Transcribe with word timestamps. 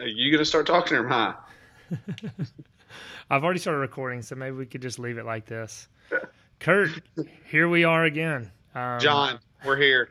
Are 0.00 0.06
you 0.06 0.32
gonna 0.32 0.46
start 0.46 0.66
talking 0.66 0.96
or 0.96 1.04
am 1.04 1.12
I? 1.12 1.34
I've 3.30 3.44
already 3.44 3.60
started 3.60 3.80
recording, 3.80 4.22
so 4.22 4.34
maybe 4.34 4.56
we 4.56 4.64
could 4.64 4.80
just 4.80 4.98
leave 4.98 5.18
it 5.18 5.26
like 5.26 5.44
this. 5.44 5.88
Kurt, 6.58 6.90
here 7.46 7.68
we 7.68 7.84
are 7.84 8.04
again. 8.04 8.50
Um, 8.74 8.98
John, 8.98 9.38
we're 9.64 9.76
here. 9.76 10.10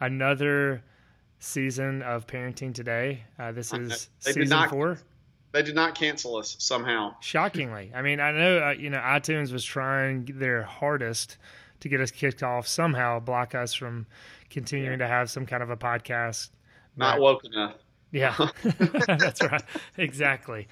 Another 0.00 0.82
season 1.40 2.02
of 2.02 2.26
Parenting 2.28 2.72
Today. 2.72 3.24
Uh, 3.38 3.50
this 3.50 3.72
is 3.72 4.10
season 4.20 4.48
not, 4.48 4.70
four. 4.70 4.98
They 5.50 5.62
did 5.62 5.74
not 5.74 5.96
cancel 5.96 6.36
us 6.36 6.54
somehow. 6.60 7.16
Shockingly, 7.20 7.90
I 7.94 8.02
mean, 8.02 8.20
I 8.20 8.30
know 8.30 8.68
uh, 8.68 8.70
you 8.70 8.90
know 8.90 8.98
iTunes 8.98 9.52
was 9.52 9.64
trying 9.64 10.26
their 10.34 10.62
hardest 10.62 11.36
to 11.80 11.88
get 11.88 12.00
us 12.00 12.12
kicked 12.12 12.44
off 12.44 12.68
somehow, 12.68 13.18
block 13.18 13.56
us 13.56 13.74
from 13.74 14.06
continuing 14.50 15.00
yeah. 15.00 15.06
to 15.06 15.12
have 15.12 15.30
some 15.30 15.46
kind 15.46 15.64
of 15.64 15.70
a 15.70 15.76
podcast. 15.76 16.50
Not 16.96 17.20
woke 17.20 17.44
enough. 17.44 17.74
Yeah, 18.16 18.34
that's 19.06 19.42
right. 19.42 19.62
Exactly. 19.98 20.68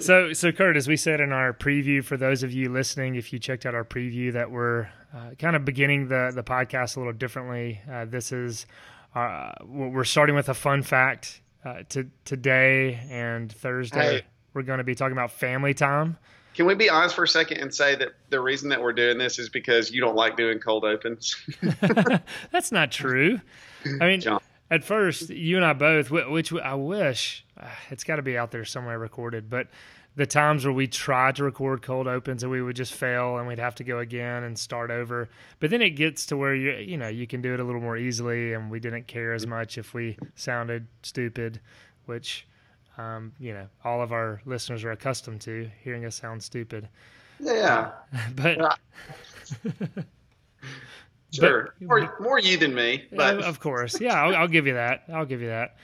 So, 0.00 0.32
so 0.32 0.50
Kurt, 0.50 0.76
as 0.76 0.88
we 0.88 0.96
said 0.96 1.20
in 1.20 1.32
our 1.32 1.52
preview, 1.52 2.02
for 2.02 2.16
those 2.16 2.42
of 2.42 2.52
you 2.52 2.68
listening, 2.68 3.14
if 3.14 3.32
you 3.32 3.38
checked 3.38 3.64
out 3.64 3.74
our 3.74 3.84
preview, 3.84 4.32
that 4.32 4.50
we're 4.50 4.88
uh, 5.14 5.30
kind 5.38 5.54
of 5.54 5.64
beginning 5.64 6.08
the 6.08 6.32
the 6.34 6.42
podcast 6.42 6.96
a 6.96 7.00
little 7.00 7.12
differently. 7.12 7.80
Uh, 7.90 8.06
this 8.06 8.32
is 8.32 8.66
uh, 9.14 9.52
we're 9.64 10.04
starting 10.04 10.34
with 10.34 10.48
a 10.48 10.54
fun 10.54 10.82
fact 10.82 11.42
uh, 11.64 11.82
to 11.90 12.10
today 12.24 13.00
and 13.08 13.52
Thursday. 13.52 14.16
Hey. 14.16 14.22
We're 14.52 14.62
going 14.62 14.78
to 14.78 14.84
be 14.84 14.96
talking 14.96 15.12
about 15.12 15.30
family 15.30 15.74
time. 15.74 16.16
Can 16.54 16.66
we 16.66 16.74
be 16.74 16.90
honest 16.90 17.14
for 17.14 17.22
a 17.22 17.28
second 17.28 17.58
and 17.58 17.72
say 17.72 17.94
that 17.94 18.14
the 18.30 18.40
reason 18.40 18.68
that 18.70 18.82
we're 18.82 18.92
doing 18.92 19.16
this 19.16 19.38
is 19.38 19.48
because 19.48 19.92
you 19.92 20.00
don't 20.00 20.16
like 20.16 20.36
doing 20.36 20.58
cold 20.58 20.84
opens? 20.84 21.36
That's 22.50 22.72
not 22.72 22.90
true. 22.90 23.40
I 24.00 24.06
mean, 24.06 24.20
John. 24.20 24.40
At 24.70 24.84
first, 24.84 25.30
you 25.30 25.56
and 25.56 25.64
I 25.64 25.72
both, 25.72 26.10
which 26.10 26.52
I 26.52 26.74
wish 26.74 27.44
uh, 27.58 27.66
it's 27.90 28.04
got 28.04 28.16
to 28.16 28.22
be 28.22 28.36
out 28.36 28.50
there 28.50 28.64
somewhere 28.64 28.98
recorded, 28.98 29.48
but 29.48 29.68
the 30.16 30.26
times 30.26 30.64
where 30.64 30.72
we 30.72 30.88
tried 30.88 31.36
to 31.36 31.44
record 31.44 31.80
cold 31.80 32.08
opens 32.08 32.42
and 32.42 32.50
we 32.50 32.60
would 32.60 32.74
just 32.74 32.92
fail 32.92 33.38
and 33.38 33.46
we'd 33.46 33.60
have 33.60 33.76
to 33.76 33.84
go 33.84 34.00
again 34.00 34.42
and 34.42 34.58
start 34.58 34.90
over. 34.90 35.28
But 35.60 35.70
then 35.70 35.80
it 35.80 35.90
gets 35.90 36.26
to 36.26 36.36
where 36.36 36.54
you 36.54 36.72
you 36.72 36.96
know 36.96 37.08
you 37.08 37.26
can 37.26 37.40
do 37.40 37.54
it 37.54 37.60
a 37.60 37.64
little 37.64 37.80
more 37.80 37.96
easily, 37.96 38.52
and 38.52 38.70
we 38.70 38.80
didn't 38.80 39.06
care 39.06 39.32
as 39.32 39.46
much 39.46 39.78
if 39.78 39.94
we 39.94 40.18
sounded 40.34 40.86
stupid, 41.02 41.60
which 42.06 42.46
um, 42.98 43.32
you 43.38 43.54
know 43.54 43.68
all 43.84 44.02
of 44.02 44.12
our 44.12 44.42
listeners 44.44 44.84
are 44.84 44.90
accustomed 44.90 45.40
to 45.42 45.70
hearing 45.82 46.04
us 46.04 46.16
sound 46.16 46.42
stupid. 46.42 46.88
Yeah, 47.40 47.92
uh, 48.12 48.18
but. 48.34 48.78
Sure, 51.30 51.74
but, 51.80 51.86
more, 51.86 52.16
more 52.20 52.38
you 52.38 52.56
than 52.56 52.74
me, 52.74 53.06
but 53.12 53.42
of 53.42 53.60
course, 53.60 54.00
yeah, 54.00 54.22
I'll, 54.22 54.34
I'll 54.34 54.48
give 54.48 54.66
you 54.66 54.74
that. 54.74 55.04
I'll 55.12 55.26
give 55.26 55.42
you 55.42 55.48
that. 55.48 55.76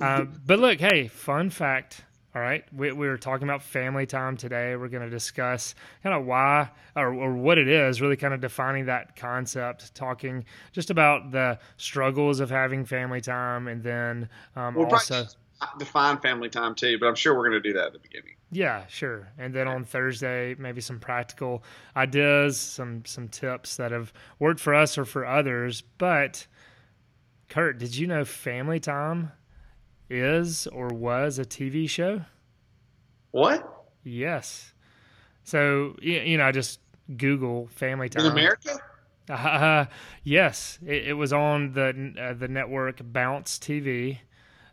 Um, 0.00 0.40
but 0.46 0.58
look, 0.58 0.78
hey, 0.78 1.08
fun 1.08 1.50
fact 1.50 2.04
all 2.34 2.40
right, 2.40 2.64
we, 2.74 2.90
we 2.92 3.08
were 3.08 3.18
talking 3.18 3.46
about 3.46 3.62
family 3.62 4.06
time 4.06 4.38
today. 4.38 4.74
We're 4.74 4.88
going 4.88 5.02
to 5.02 5.10
discuss 5.10 5.74
kind 6.02 6.14
of 6.14 6.24
why 6.24 6.70
or, 6.96 7.12
or, 7.12 7.34
what 7.34 7.58
it 7.58 7.68
is, 7.68 8.00
really 8.00 8.16
kind 8.16 8.32
of 8.32 8.40
defining 8.40 8.86
that 8.86 9.16
concept, 9.16 9.94
talking 9.94 10.46
just 10.72 10.88
about 10.88 11.30
the 11.30 11.58
struggles 11.76 12.40
of 12.40 12.48
having 12.48 12.86
family 12.86 13.20
time, 13.20 13.68
and 13.68 13.82
then 13.82 14.30
um, 14.56 14.74
we'll 14.74 14.86
also 14.86 15.26
define 15.78 16.18
family 16.20 16.48
time 16.48 16.74
too. 16.74 16.98
But 16.98 17.06
I'm 17.06 17.14
sure 17.16 17.36
we're 17.36 17.50
going 17.50 17.62
to 17.62 17.68
do 17.68 17.74
that 17.74 17.88
at 17.88 17.92
the 17.92 17.98
beginning. 17.98 18.36
Yeah, 18.52 18.86
sure. 18.86 19.32
And 19.38 19.54
then 19.54 19.66
on 19.66 19.84
Thursday, 19.84 20.54
maybe 20.58 20.82
some 20.82 21.00
practical 21.00 21.64
ideas, 21.96 22.60
some 22.60 23.04
some 23.06 23.28
tips 23.28 23.76
that 23.78 23.90
have 23.90 24.12
worked 24.38 24.60
for 24.60 24.74
us 24.74 24.98
or 24.98 25.06
for 25.06 25.26
others. 25.26 25.82
But 25.96 26.46
Kurt, 27.48 27.78
did 27.78 27.96
you 27.96 28.06
know 28.06 28.24
family 28.26 28.78
time 28.78 29.32
is 30.12 30.66
or 30.68 30.88
was 30.88 31.38
a 31.38 31.44
TV 31.44 31.88
show. 31.88 32.22
What? 33.30 33.86
Yes. 34.04 34.74
So 35.44 35.96
you 36.00 36.36
know, 36.38 36.44
I 36.44 36.52
just 36.52 36.80
Google 37.16 37.68
Family 37.68 38.08
Time 38.08 38.26
in 38.26 38.32
America. 38.32 38.78
Uh, 39.28 39.86
yes, 40.24 40.78
it, 40.86 41.08
it, 41.08 41.12
was 41.14 41.32
on 41.32 41.72
the 41.72 42.14
uh, 42.20 42.34
the 42.34 42.48
network 42.48 43.00
Bounce 43.02 43.58
TV. 43.58 44.18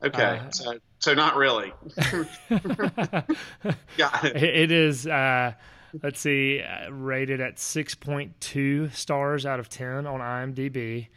Okay, 0.04 0.24
uh, 0.24 0.50
so 0.50 0.80
so 1.00 1.14
not 1.14 1.36
really. 1.36 1.74
Got 3.98 4.24
it. 4.24 4.36
It 4.36 4.72
is. 4.72 5.06
Uh, 5.06 5.54
let's 6.02 6.20
see, 6.20 6.62
uh, 6.62 6.90
rated 6.92 7.42
at 7.42 7.60
six 7.60 7.96
point 7.96 8.40
two 8.40 8.90
stars 8.90 9.46
out 9.46 9.60
of 9.60 9.70
ten 9.70 10.08
on 10.08 10.20
IMDb. 10.20 11.08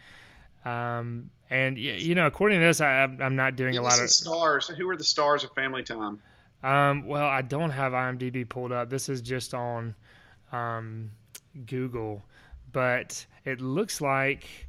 Um, 0.64 1.30
and 1.50 1.78
you 1.78 2.14
know, 2.14 2.26
according 2.26 2.60
to 2.60 2.66
this, 2.66 2.80
I, 2.80 3.02
am 3.02 3.36
not 3.36 3.56
doing 3.56 3.76
a 3.76 3.82
lot 3.82 4.00
of 4.00 4.10
stars. 4.10 4.68
Who 4.68 4.88
are 4.88 4.96
the 4.96 5.04
stars 5.04 5.44
of 5.44 5.52
Family 5.52 5.82
Time? 5.82 6.20
Um, 6.62 7.06
well, 7.06 7.26
I 7.26 7.42
don't 7.42 7.70
have 7.70 7.92
IMDb 7.92 8.48
pulled 8.48 8.72
up. 8.72 8.88
This 8.88 9.08
is 9.08 9.20
just 9.20 9.52
on 9.52 9.94
um, 10.52 11.10
Google, 11.66 12.22
but 12.72 13.26
it 13.44 13.60
looks 13.60 14.00
like 14.00 14.68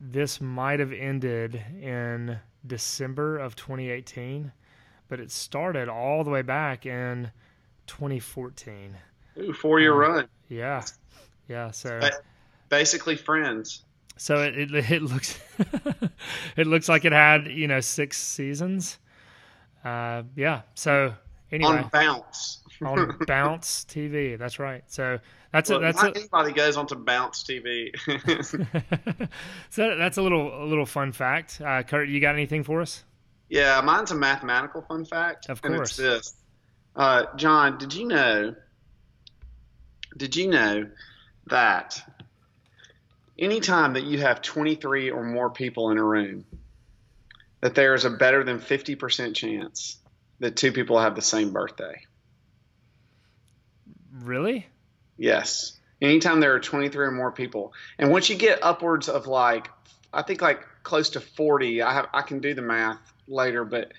this 0.00 0.40
might 0.40 0.80
have 0.80 0.92
ended 0.92 1.62
in 1.80 2.38
December 2.66 3.38
of 3.38 3.56
2018, 3.56 4.52
but 5.08 5.20
it 5.20 5.30
started 5.30 5.88
all 5.88 6.24
the 6.24 6.30
way 6.30 6.42
back 6.42 6.86
in 6.86 7.30
2014. 7.86 8.96
Ooh, 9.38 9.52
four 9.52 9.80
year 9.80 9.92
um, 9.92 9.98
run. 9.98 10.28
Yeah, 10.48 10.84
yeah. 11.48 11.70
So 11.70 12.00
basically, 12.68 13.16
Friends. 13.16 13.82
So 14.16 14.42
it 14.42 14.56
it, 14.56 14.90
it 14.92 15.02
looks 15.02 15.38
it 16.56 16.66
looks 16.66 16.88
like 16.88 17.04
it 17.04 17.12
had 17.12 17.46
you 17.46 17.66
know 17.66 17.80
six 17.80 18.18
seasons. 18.18 18.98
Uh, 19.84 20.22
yeah. 20.36 20.62
So 20.74 21.14
anyway, 21.54 21.82
on 21.82 21.88
Bounce. 21.88 22.62
on 22.84 23.16
Bounce 23.26 23.84
TV. 23.88 24.38
That's 24.38 24.58
right. 24.58 24.82
So 24.86 25.18
that's 25.52 25.70
well, 25.70 25.78
a, 25.78 25.82
that's 25.82 26.02
not 26.02 26.16
a, 26.16 26.20
anybody 26.20 26.52
goes 26.52 26.76
onto 26.76 26.94
Bounce 26.96 27.44
TV. 27.44 27.90
so 29.70 29.96
that's 29.96 30.16
a 30.16 30.22
little 30.22 30.62
a 30.62 30.66
little 30.66 30.86
fun 30.86 31.12
fact. 31.12 31.60
Uh, 31.64 31.82
Kurt, 31.82 32.08
you 32.08 32.20
got 32.20 32.34
anything 32.34 32.62
for 32.62 32.80
us? 32.80 33.04
Yeah, 33.48 33.80
mine's 33.82 34.10
a 34.10 34.16
mathematical 34.16 34.82
fun 34.82 35.04
fact. 35.04 35.48
Of 35.48 35.62
course. 35.62 35.90
it's 35.90 35.96
this. 35.96 36.34
Uh, 36.96 37.24
John, 37.36 37.78
did 37.78 37.94
you 37.94 38.06
know? 38.06 38.54
Did 40.16 40.36
you 40.36 40.48
know 40.48 40.88
that 41.46 42.00
anytime 43.38 43.94
that 43.94 44.04
you 44.04 44.20
have 44.20 44.42
23 44.42 45.10
or 45.10 45.24
more 45.24 45.50
people 45.50 45.90
in 45.90 45.98
a 45.98 46.04
room, 46.04 46.44
that 47.60 47.74
there 47.74 47.94
is 47.94 48.04
a 48.04 48.10
better 48.10 48.44
than 48.44 48.60
50% 48.60 49.34
chance 49.34 49.98
that 50.40 50.56
two 50.56 50.72
people 50.72 50.98
have 50.98 51.14
the 51.14 51.22
same 51.22 51.52
birthday. 51.52 52.02
Really? 54.12 54.66
Yes. 55.16 55.78
Anytime 56.00 56.40
there 56.40 56.54
are 56.54 56.60
23 56.60 57.06
or 57.06 57.10
more 57.10 57.32
people. 57.32 57.72
And 57.98 58.10
once 58.10 58.28
you 58.28 58.36
get 58.36 58.58
upwards 58.62 59.08
of 59.08 59.26
like, 59.26 59.70
I 60.12 60.22
think 60.22 60.42
like 60.42 60.60
close 60.82 61.10
to 61.10 61.20
40, 61.20 61.82
I 61.82 61.92
have, 61.94 62.08
I 62.12 62.22
can 62.22 62.40
do 62.40 62.54
the 62.54 62.62
math 62.62 63.00
later, 63.26 63.64
but 63.64 63.92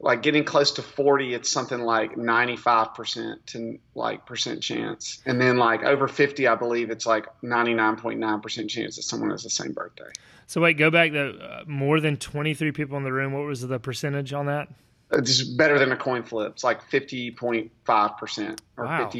like 0.00 0.22
getting 0.22 0.44
close 0.44 0.72
to 0.72 0.82
40 0.82 1.34
it's 1.34 1.50
something 1.50 1.80
like 1.80 2.16
95% 2.16 3.46
to 3.46 3.78
like 3.94 4.26
percent 4.26 4.62
chance 4.62 5.22
and 5.24 5.40
then 5.40 5.56
like 5.56 5.82
over 5.84 6.06
50 6.06 6.46
i 6.46 6.54
believe 6.54 6.90
it's 6.90 7.06
like 7.06 7.26
99.9% 7.42 8.68
chance 8.68 8.96
that 8.96 9.02
someone 9.02 9.30
has 9.30 9.42
the 9.42 9.50
same 9.50 9.72
birthday 9.72 10.10
so 10.46 10.60
wait 10.60 10.74
go 10.74 10.90
back 10.90 11.12
to 11.12 11.38
uh, 11.38 11.64
more 11.66 12.00
than 12.00 12.16
23 12.16 12.72
people 12.72 12.96
in 12.98 13.04
the 13.04 13.12
room 13.12 13.32
what 13.32 13.46
was 13.46 13.62
the 13.62 13.78
percentage 13.78 14.32
on 14.32 14.46
that 14.46 14.68
it's 15.12 15.42
better 15.42 15.78
than 15.78 15.92
a 15.92 15.96
coin 15.96 16.22
flip 16.22 16.52
it's 16.52 16.64
like 16.64 16.82
50.5% 16.90 18.58
or 18.76 18.84
wow. 18.84 19.10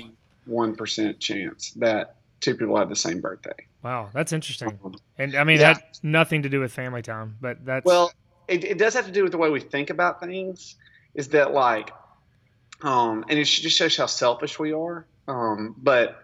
51% 0.48 1.18
chance 1.20 1.70
that 1.72 2.16
two 2.40 2.54
people 2.54 2.76
have 2.76 2.88
the 2.88 2.96
same 2.96 3.20
birthday 3.20 3.54
wow 3.82 4.08
that's 4.12 4.32
interesting 4.32 4.78
um, 4.84 4.94
and 5.18 5.34
i 5.34 5.44
mean 5.44 5.58
yeah. 5.58 5.74
that 5.74 5.98
nothing 6.02 6.42
to 6.42 6.48
do 6.48 6.60
with 6.60 6.72
family 6.72 7.02
time 7.02 7.36
but 7.40 7.64
that's 7.64 7.84
well 7.84 8.10
it, 8.48 8.64
it 8.64 8.78
does 8.78 8.94
have 8.94 9.06
to 9.06 9.12
do 9.12 9.22
with 9.22 9.32
the 9.32 9.38
way 9.38 9.50
we 9.50 9.60
think 9.60 9.90
about 9.90 10.20
things. 10.20 10.76
Is 11.14 11.28
that 11.28 11.52
like, 11.52 11.92
um, 12.82 13.24
and 13.28 13.38
it 13.38 13.44
just 13.44 13.76
shows 13.76 13.96
how 13.96 14.06
selfish 14.06 14.58
we 14.58 14.72
are. 14.72 15.06
Um, 15.26 15.74
but 15.78 16.18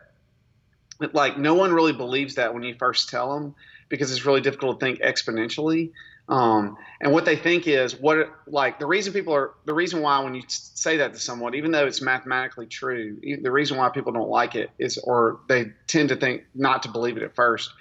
like, 1.12 1.38
no 1.38 1.54
one 1.54 1.72
really 1.72 1.92
believes 1.92 2.34
that 2.37 2.52
when 2.52 2.62
you 2.62 2.75
first 2.75 3.08
tell 3.08 3.34
them 3.34 3.54
because 3.88 4.10
it's 4.12 4.25
really 4.25 4.40
difficult 4.40 4.78
to 4.78 4.87
think 4.87 5.00
exponentially. 5.00 5.92
Um, 6.28 6.76
and 7.00 7.12
what 7.12 7.24
they 7.24 7.36
think 7.36 7.66
is 7.66 7.96
what 7.96 8.30
like 8.46 8.78
the 8.78 8.86
reason 8.86 9.12
people 9.12 9.34
are 9.34 9.52
the 9.64 9.74
reason 9.74 10.02
why 10.02 10.20
when 10.20 10.34
you 10.34 10.42
say 10.46 10.98
that 10.98 11.14
to 11.14 11.20
someone, 11.20 11.54
even 11.54 11.72
though 11.72 11.86
it's 11.86 12.00
mathematically 12.00 12.66
true, 12.66 13.19
the 13.20 13.50
reason 13.50 13.76
why 13.76 13.88
people 13.88 14.12
don't 14.12 14.28
like 14.28 14.54
it 14.54 14.70
is, 14.78 14.98
or 14.98 15.40
they 15.48 15.72
tend 15.86 16.10
to 16.10 16.16
think 16.16 16.44
not 16.54 16.84
to 16.84 16.88
believe 16.88 17.16
it 17.16 17.22
at 17.22 17.34
first, 17.34 17.72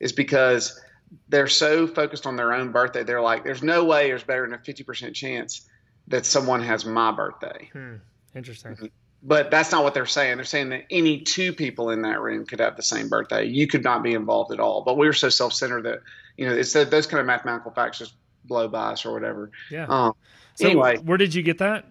is 0.00 0.12
because 0.12 0.80
they're 1.28 1.48
so 1.48 1.86
focused 1.86 2.26
on 2.26 2.36
their 2.36 2.52
own 2.52 2.70
birthday. 2.70 3.02
They're 3.02 3.20
like, 3.20 3.44
there's 3.44 3.62
no 3.62 3.84
way 3.84 4.08
there's 4.08 4.22
better 4.22 4.42
than 4.46 4.54
a 4.54 4.58
50% 4.58 5.14
chance 5.14 5.68
that 6.08 6.24
someone 6.24 6.62
has 6.62 6.84
my 6.84 7.12
birthday. 7.12 7.70
Hmm. 7.72 7.96
Interesting. 8.34 8.90
But 9.22 9.50
that's 9.50 9.72
not 9.72 9.82
what 9.82 9.94
they're 9.94 10.06
saying. 10.06 10.36
They're 10.36 10.44
saying 10.44 10.68
that 10.68 10.84
any 10.90 11.20
two 11.20 11.52
people 11.52 11.90
in 11.90 12.02
that 12.02 12.20
room 12.20 12.46
could 12.46 12.60
have 12.60 12.76
the 12.76 12.82
same 12.82 13.08
birthday. 13.08 13.44
You 13.44 13.66
could 13.66 13.82
not 13.82 14.02
be 14.02 14.14
involved 14.14 14.52
at 14.52 14.60
all. 14.60 14.82
But 14.82 14.96
we're 14.96 15.12
so 15.12 15.28
self 15.28 15.52
centered 15.52 15.82
that, 15.82 16.02
you 16.36 16.46
know, 16.46 16.54
it's 16.54 16.72
those 16.72 17.06
kind 17.06 17.20
of 17.20 17.26
mathematical 17.26 17.72
facts 17.72 17.98
just 17.98 18.14
blow 18.44 18.68
by 18.68 18.92
us 18.92 19.04
or 19.04 19.12
whatever. 19.12 19.50
Yeah. 19.70 19.86
Um, 19.88 20.14
so 20.54 20.66
anyway, 20.66 20.98
where 20.98 21.18
did 21.18 21.34
you 21.34 21.42
get 21.42 21.58
that? 21.58 21.84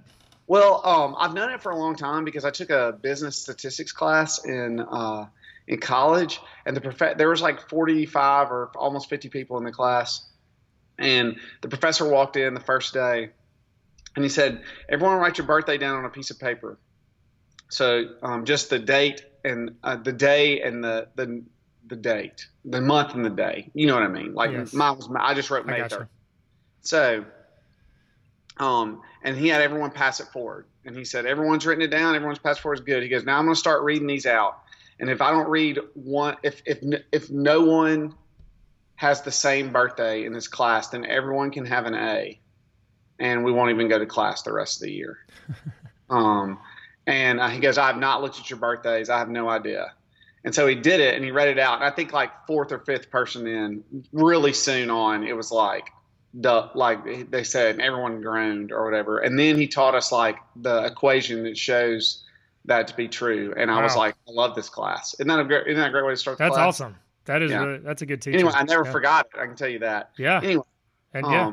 Well, 0.48 0.82
um, 0.86 1.16
I've 1.20 1.34
known 1.34 1.52
it 1.52 1.62
for 1.62 1.74
a 1.74 1.78
long 1.78 1.96
time 1.96 2.24
because 2.24 2.46
I 2.46 2.50
took 2.50 2.70
a 2.70 2.98
business 3.02 3.36
statistics 3.36 3.92
class 3.92 4.46
in 4.46 4.80
uh, 4.80 5.28
in 5.68 5.80
college, 5.80 6.40
and 6.66 6.76
the 6.76 6.82
prof- 6.82 7.18
there 7.18 7.30
was 7.30 7.42
like 7.42 7.68
45 7.70 8.52
or 8.52 8.72
almost 8.76 9.10
50 9.10 9.28
people 9.28 9.58
in 9.58 9.66
the 9.66 9.72
class, 9.72 10.26
and 10.98 11.36
the 11.62 11.68
professor 11.68 12.08
walked 12.08 12.38
in 12.38 12.54
the 12.54 12.62
first 12.62 12.94
day, 12.94 13.30
and 14.16 14.24
he 14.24 14.30
said, 14.30 14.62
"Everyone 14.88 15.18
write 15.18 15.38
your 15.38 15.48
birthday 15.48 15.78
down 15.78 15.98
on 15.98 16.06
a 16.06 16.10
piece 16.10 16.32
of 16.32 16.40
paper." 16.40 16.78
So 17.70 18.16
um, 18.22 18.46
just 18.46 18.70
the 18.70 18.80
date 18.80 19.26
and 19.44 19.76
uh, 19.84 19.98
the 19.98 20.14
day 20.14 20.62
and 20.62 20.84
the 20.84 21.08
the 21.16 21.44
the 21.88 21.96
date, 21.96 22.48
the 22.66 22.82
month 22.82 23.14
and 23.14 23.26
the 23.26 23.30
day. 23.30 23.70
You 23.74 23.88
know 23.88 23.94
what 23.96 24.04
I 24.04 24.08
mean? 24.08 24.34
Like 24.34 24.52
Yes. 24.52 24.74
mine 24.74 24.98
was 24.98 25.10
I 25.16 25.34
just 25.34 25.50
wrote 25.50 25.66
May 25.66 25.80
3rd. 25.80 26.08
So, 26.82 27.26
um, 28.58 29.02
and 29.24 29.38
he 29.38 29.48
had 29.48 29.62
everyone 29.62 29.92
pass 29.92 30.20
it 30.20 30.28
forward. 30.28 30.66
And 30.86 30.96
he 30.96 31.04
said, 31.06 31.26
everyone's 31.26 31.66
written 31.66 31.82
it 31.82 31.90
down. 31.90 32.16
Everyone's 32.16 32.40
passed 32.40 32.62
forward 32.62 32.80
is 32.80 32.86
good. 32.86 33.04
He 33.04 33.10
goes, 33.10 33.26
now 33.26 33.38
I'm 33.38 33.46
going 33.46 33.56
to 33.56 33.60
start 33.60 33.84
reading 33.84 34.08
these 34.08 34.26
out. 34.26 34.60
And 35.00 35.10
if 35.10 35.22
I 35.22 35.32
don't 35.32 35.50
read 35.50 35.80
one, 35.94 36.38
if, 36.44 36.62
if, 36.66 36.80
if 37.12 37.30
no 37.30 37.62
one 37.62 38.16
has 38.96 39.22
the 39.22 39.32
same 39.32 39.72
birthday 39.72 40.26
in 40.26 40.34
this 40.34 40.48
class, 40.48 40.90
then 40.90 41.06
everyone 41.06 41.52
can 41.52 41.66
have 41.66 41.86
an 41.86 41.94
A 41.94 42.40
and 43.20 43.44
we 43.44 43.52
won't 43.52 43.72
even 43.72 43.90
go 43.90 44.00
to 44.00 44.06
class 44.06 44.44
the 44.44 44.54
rest 44.54 44.78
of 44.78 44.88
the 44.88 44.94
year. 44.94 45.18
um, 46.10 46.58
and 47.08 47.40
uh, 47.40 47.48
he 47.48 47.60
goes, 47.60 47.80
I 47.80 47.88
have 47.88 47.98
not 47.98 48.22
looked 48.22 48.40
at 48.40 48.50
your 48.50 48.60
birthdays. 48.60 49.10
I 49.10 49.18
have 49.18 49.30
no 49.30 49.50
idea. 49.50 49.94
And 50.44 50.54
so 50.54 50.68
he 50.68 50.76
did 50.76 51.00
it 51.00 51.16
and 51.16 51.26
he 51.26 51.32
read 51.32 51.48
it 51.48 51.58
out. 51.58 51.76
And 51.76 51.84
I 51.84 51.90
think 51.90 52.14
like 52.14 52.32
fourth 52.46 52.72
or 52.72 52.80
fifth 52.80 53.10
person 53.10 53.48
in, 53.48 53.84
really 54.14 54.54
soon 54.54 54.92
on, 54.92 55.24
it 55.26 55.36
was 55.36 55.52
like, 55.52 55.90
the 56.34 56.70
like 56.76 57.32
they 57.32 57.44
said, 57.44 57.80
everyone 57.80 58.22
groaned 58.22 58.72
or 58.72 58.86
whatever. 58.86 59.20
And 59.20 59.40
then 59.40 59.58
he 59.58 59.68
taught 59.68 59.96
us 59.96 60.12
like 60.12 60.38
the 60.58 60.86
equation 60.86 61.44
that 61.44 61.58
shows 61.58 62.24
that 62.66 62.88
to 62.90 62.96
be 62.96 63.08
true. 63.08 63.54
And 63.58 63.72
I 63.72 63.82
was 63.82 63.96
like, 63.96 64.16
I 64.28 64.32
love 64.32 64.54
this 64.54 64.70
class. 64.70 65.16
Isn't 65.16 65.28
that 65.28 65.40
a 65.40 65.46
great? 65.46 65.68
Isn't 65.68 65.80
that 65.80 65.88
a 65.88 65.92
great 65.92 66.06
way 66.06 66.12
to 66.12 66.18
start? 66.18 66.38
The 66.38 66.44
That's 66.44 66.56
class? 66.56 66.68
awesome. 66.82 66.96
That 67.26 67.42
is 67.42 67.50
Yeah. 67.52 67.64
really, 67.64 67.80
that's 67.80 68.02
a 68.02 68.06
good 68.06 68.22
teacher. 68.22 68.38
Anyway, 68.38 68.52
I 68.54 68.64
never 68.64 68.86
yeah. 68.86 68.92
forgot 68.92 69.28
it. 69.34 69.40
I 69.40 69.46
can 69.48 69.56
tell 69.56 69.70
you 69.70 69.80
that. 69.80 70.12
Yeah. 70.18 70.42
Anyway, 70.44 70.64
And 71.14 71.26
yeah. 71.26 71.52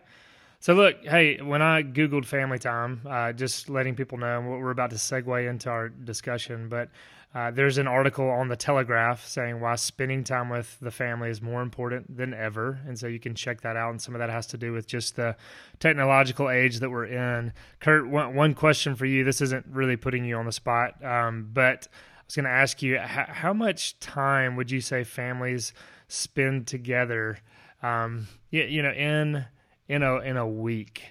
So 0.65 0.73
look, 0.73 1.05
hey, 1.05 1.43
when 1.43 1.61
I 1.61 1.83
googled 1.83 2.25
family 2.25 2.59
time, 2.59 3.03
uh, 3.05 3.35
just 3.35 3.69
letting 3.69 3.97
people 3.97 4.17
know 4.17 4.41
what 4.41 4.61
we're 4.61 4.71
about 4.71 4.89
to 4.93 4.97
segue 4.97 5.47
into 5.47 5.69
our 5.69 5.91
discussion, 5.91 6.71
but 6.71 6.89
uh, 7.35 7.51
there's 7.51 7.77
an 7.77 7.87
article 7.87 8.31
on 8.31 8.49
the 8.49 8.57
Telegraph 8.57 9.27
saying 9.27 9.61
why 9.61 9.75
spending 9.75 10.25
time 10.25 10.49
with 10.49 10.79
the 10.81 10.91
family 10.91 11.29
is 11.29 11.43
more 11.43 11.61
important 11.61 12.17
than 12.17 12.33
ever, 12.33 12.81
and 12.87 12.99
so 12.99 13.07
you 13.07 13.21
can 13.21 13.35
check 13.35 13.61
that 13.61 13.77
out. 13.77 13.91
And 13.91 14.01
some 14.01 14.15
of 14.15 14.21
that 14.21 14.31
has 14.31 14.47
to 14.47 14.57
do 14.57 14.73
with 14.73 14.87
just 14.87 15.17
the 15.17 15.37
technological 15.81 16.49
age 16.49 16.79
that 16.79 16.89
we're 16.89 17.09
in. 17.09 17.53
Kurt, 17.81 18.09
one, 18.09 18.35
one 18.35 18.55
question 18.55 18.97
for 18.97 19.05
you. 19.05 19.23
This 19.23 19.43
isn't 19.43 19.67
really 19.67 19.97
putting 19.97 20.25
you 20.25 20.39
on 20.39 20.47
the 20.47 20.53
spot, 20.53 20.95
um, 21.05 21.51
but 21.53 21.89
I 21.93 22.23
was 22.25 22.37
going 22.37 22.47
to 22.47 22.51
ask 22.51 22.81
you 22.81 22.97
how, 23.01 23.27
how 23.29 23.53
much 23.53 23.99
time 23.99 24.57
would 24.57 24.71
you 24.71 24.81
say 24.81 25.05
families 25.05 25.75
spend 26.09 26.67
together? 26.67 27.37
Um, 27.83 28.29
you, 28.51 28.63
you 28.63 28.83
know, 28.83 28.93
in 28.93 29.45
in 29.89 30.03
a 30.03 30.19
in 30.19 30.37
a 30.37 30.47
week. 30.47 31.03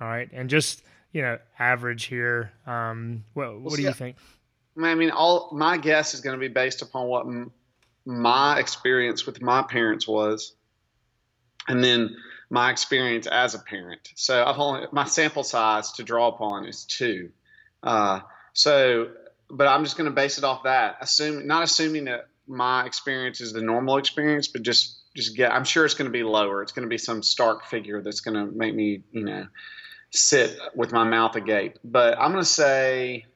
All 0.00 0.08
right, 0.08 0.28
and 0.32 0.50
just 0.50 0.82
you 1.12 1.22
know, 1.22 1.38
average 1.58 2.04
here. 2.04 2.52
Um, 2.66 3.24
what 3.34 3.60
what 3.60 3.74
do 3.76 3.82
you 3.82 3.92
think? 3.92 4.16
I 4.82 4.94
mean, 4.94 5.10
all 5.10 5.50
my 5.52 5.76
guess 5.76 6.14
is 6.14 6.20
going 6.20 6.34
to 6.34 6.40
be 6.40 6.52
based 6.52 6.82
upon 6.82 7.06
what 7.06 7.26
m- 7.26 7.52
my 8.06 8.58
experience 8.58 9.26
with 9.26 9.42
my 9.42 9.62
parents 9.62 10.08
was, 10.08 10.54
and 11.68 11.84
then 11.84 12.16
my 12.48 12.70
experience 12.70 13.26
as 13.26 13.54
a 13.54 13.58
parent. 13.58 14.10
So 14.16 14.42
I've 14.42 14.58
only 14.58 14.86
my 14.92 15.04
sample 15.04 15.44
size 15.44 15.92
to 15.92 16.02
draw 16.02 16.28
upon 16.28 16.66
is 16.66 16.84
two. 16.84 17.30
Uh, 17.82 18.20
so, 18.54 19.08
but 19.50 19.66
I'm 19.66 19.84
just 19.84 19.96
going 19.96 20.08
to 20.08 20.14
base 20.14 20.38
it 20.38 20.44
off 20.44 20.62
that. 20.64 20.96
Assume 21.00 21.46
not 21.46 21.62
assuming 21.62 22.06
that 22.06 22.28
my 22.46 22.86
experience 22.86 23.40
is 23.40 23.52
the 23.52 23.62
normal 23.62 23.98
experience, 23.98 24.48
but 24.48 24.62
just 24.62 25.01
just 25.14 25.36
get. 25.36 25.52
I'm 25.52 25.64
sure 25.64 25.84
it's 25.84 25.94
going 25.94 26.10
to 26.10 26.12
be 26.12 26.22
lower. 26.22 26.62
It's 26.62 26.72
going 26.72 26.84
to 26.84 26.88
be 26.88 26.98
some 26.98 27.22
stark 27.22 27.64
figure 27.66 28.02
that's 28.02 28.20
going 28.20 28.34
to 28.34 28.52
make 28.56 28.74
me, 28.74 29.02
you 29.12 29.24
know, 29.24 29.46
sit 30.10 30.58
with 30.74 30.92
my 30.92 31.04
mouth 31.04 31.36
agape. 31.36 31.78
But 31.84 32.18
I'm 32.18 32.32
going 32.32 32.42
to 32.44 32.48
say. 32.50 33.26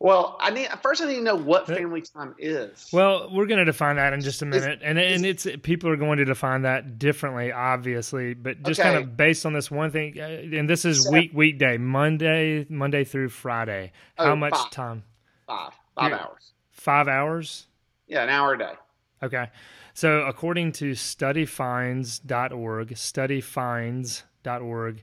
Well, 0.00 0.36
I 0.38 0.50
need 0.50 0.68
first. 0.80 1.02
I 1.02 1.08
need 1.08 1.16
to 1.16 1.22
know 1.22 1.34
what 1.34 1.66
family 1.66 2.02
time 2.02 2.36
is. 2.38 2.88
Well, 2.92 3.30
we're 3.32 3.46
going 3.46 3.58
to 3.58 3.64
define 3.64 3.96
that 3.96 4.12
in 4.12 4.20
just 4.20 4.40
a 4.42 4.48
Is- 4.48 4.62
minute, 4.62 4.78
and 4.84 4.96
and 4.96 5.26
it's 5.26 5.44
people 5.64 5.90
are 5.90 5.96
going 5.96 6.18
to 6.18 6.24
define 6.24 6.62
that 6.62 7.00
differently, 7.00 7.50
obviously, 7.50 8.34
but 8.34 8.62
just 8.62 8.78
Okay. 8.78 8.90
kind 8.92 9.02
of 9.02 9.16
based 9.16 9.44
on 9.44 9.54
this 9.54 9.72
one 9.72 9.90
thing. 9.90 10.16
uh, 10.20 10.22
And 10.56 10.70
this 10.70 10.84
is 10.84 11.02
So- 11.02 11.10
week 11.10 11.32
weekday, 11.34 11.78
Monday, 11.78 12.64
Monday 12.68 13.02
through 13.02 13.30
Friday. 13.30 13.90
How 14.16 14.32
Oh, 14.32 14.36
much 14.36 14.54
five. 14.54 14.70
time? 14.70 15.02
five, 15.48 15.72
five 15.96 16.10
You're- 16.10 16.22
hours. 16.22 16.52
Five 16.70 17.08
hours. 17.08 17.66
Yeah, 18.06 18.22
an 18.22 18.28
hour 18.28 18.52
a 18.54 18.58
day. 18.58 18.74
Okay. 19.22 19.50
So 19.94 20.22
according 20.22 20.72
to 20.72 20.90
studyfinds.org, 20.92 22.88
studyfinds.org, 22.90 25.02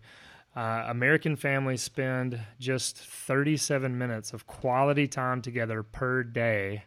uh, 0.55 0.85
American 0.87 1.35
families 1.35 1.81
spend 1.81 2.39
just 2.59 2.97
37 2.97 3.97
minutes 3.97 4.31
of 4.31 4.45
quality 4.47 5.07
time 5.07 5.41
together 5.41 5.83
per 5.83 6.23
day. 6.23 6.85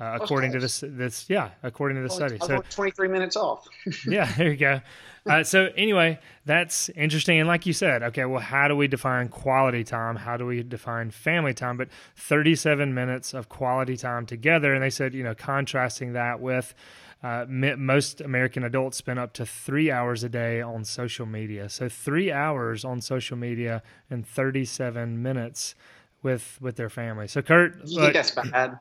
Uh, 0.00 0.18
according 0.20 0.50
to 0.50 0.58
this, 0.58 0.82
this, 0.86 1.26
yeah, 1.28 1.50
according 1.62 1.96
to 1.96 2.02
the 2.02 2.10
study. 2.10 2.36
So, 2.40 2.60
23 2.68 3.06
minutes 3.08 3.36
off. 3.36 3.64
yeah, 4.08 4.32
there 4.36 4.50
you 4.50 4.56
go. 4.56 4.80
Uh, 5.24 5.44
so 5.44 5.68
anyway, 5.76 6.18
that's 6.44 6.88
interesting. 6.90 7.38
And 7.38 7.46
like 7.48 7.64
you 7.64 7.72
said, 7.72 8.02
okay, 8.02 8.24
well, 8.24 8.40
how 8.40 8.66
do 8.66 8.76
we 8.76 8.88
define 8.88 9.28
quality 9.28 9.84
time? 9.84 10.16
How 10.16 10.36
do 10.36 10.46
we 10.46 10.64
define 10.64 11.12
family 11.12 11.54
time? 11.54 11.76
But 11.76 11.88
37 12.16 12.92
minutes 12.92 13.34
of 13.34 13.48
quality 13.48 13.96
time 13.96 14.26
together. 14.26 14.74
And 14.74 14.82
they 14.82 14.90
said, 14.90 15.14
you 15.14 15.22
know, 15.22 15.34
contrasting 15.34 16.12
that 16.14 16.40
with 16.40 16.74
uh, 17.22 17.46
most 17.48 18.20
American 18.20 18.64
adults 18.64 18.98
spend 18.98 19.18
up 19.18 19.32
to 19.34 19.46
three 19.46 19.90
hours 19.90 20.24
a 20.24 20.28
day 20.28 20.60
on 20.60 20.84
social 20.84 21.24
media. 21.24 21.68
So 21.68 21.88
three 21.88 22.30
hours 22.30 22.84
on 22.84 23.00
social 23.00 23.36
media 23.36 23.82
and 24.10 24.26
37 24.26 25.22
minutes 25.22 25.74
with 26.22 26.58
with 26.60 26.76
their 26.76 26.90
family. 26.90 27.28
So 27.28 27.40
Kurt, 27.40 27.76
You 27.86 28.00
look- 28.00 28.12
that's 28.12 28.32
bad? 28.32 28.78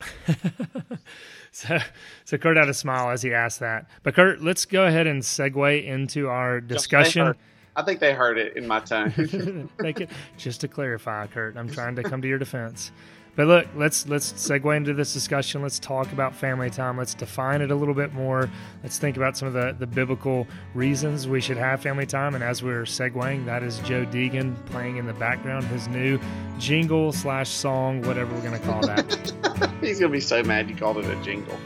so, 1.52 1.78
so 2.24 2.38
Kurt 2.38 2.56
had 2.56 2.68
a 2.68 2.74
smile 2.74 3.10
as 3.10 3.22
he 3.22 3.32
asked 3.32 3.60
that. 3.60 3.86
But 4.02 4.14
Kurt, 4.14 4.42
let's 4.42 4.64
go 4.64 4.84
ahead 4.84 5.06
and 5.06 5.22
segue 5.22 5.84
into 5.84 6.28
our 6.28 6.60
discussion. 6.60 7.34
I 7.76 7.82
think 7.82 8.00
they 8.00 8.14
heard 8.14 8.38
it 8.38 8.56
in 8.56 8.66
my 8.66 8.80
tone. 8.80 9.68
Just 10.38 10.62
to 10.62 10.68
clarify, 10.68 11.26
Kurt, 11.26 11.56
I'm 11.56 11.68
trying 11.68 11.96
to 11.96 12.02
come 12.02 12.22
to 12.22 12.28
your 12.28 12.38
defense. 12.38 12.90
But 13.36 13.48
look, 13.48 13.66
let's 13.76 14.08
let's 14.08 14.32
segue 14.32 14.74
into 14.74 14.94
this 14.94 15.12
discussion. 15.12 15.60
Let's 15.60 15.78
talk 15.78 16.10
about 16.12 16.34
family 16.34 16.70
time. 16.70 16.96
Let's 16.96 17.12
define 17.12 17.60
it 17.60 17.70
a 17.70 17.74
little 17.74 17.94
bit 17.94 18.14
more. 18.14 18.50
Let's 18.82 18.98
think 18.98 19.18
about 19.18 19.36
some 19.36 19.46
of 19.46 19.54
the, 19.54 19.76
the 19.78 19.86
biblical 19.86 20.46
reasons 20.72 21.28
we 21.28 21.42
should 21.42 21.58
have 21.58 21.82
family 21.82 22.06
time. 22.06 22.34
And 22.34 22.42
as 22.42 22.62
we're 22.62 22.84
segueing, 22.84 23.44
that 23.44 23.62
is 23.62 23.78
Joe 23.80 24.06
Deegan 24.06 24.56
playing 24.66 24.96
in 24.96 25.06
the 25.06 25.12
background 25.12 25.66
his 25.66 25.86
new 25.86 26.18
jingle 26.58 27.12
slash 27.12 27.50
song, 27.50 28.00
whatever 28.02 28.34
we're 28.34 28.40
going 28.40 28.58
to 28.58 28.66
call 28.66 28.80
that. 28.86 29.70
he's 29.82 30.00
gonna 30.00 30.12
be 30.12 30.20
so 30.20 30.42
mad 30.42 30.70
you 30.70 30.76
called 30.76 30.96
it 30.96 31.04
a 31.04 31.22
jingle. 31.22 31.58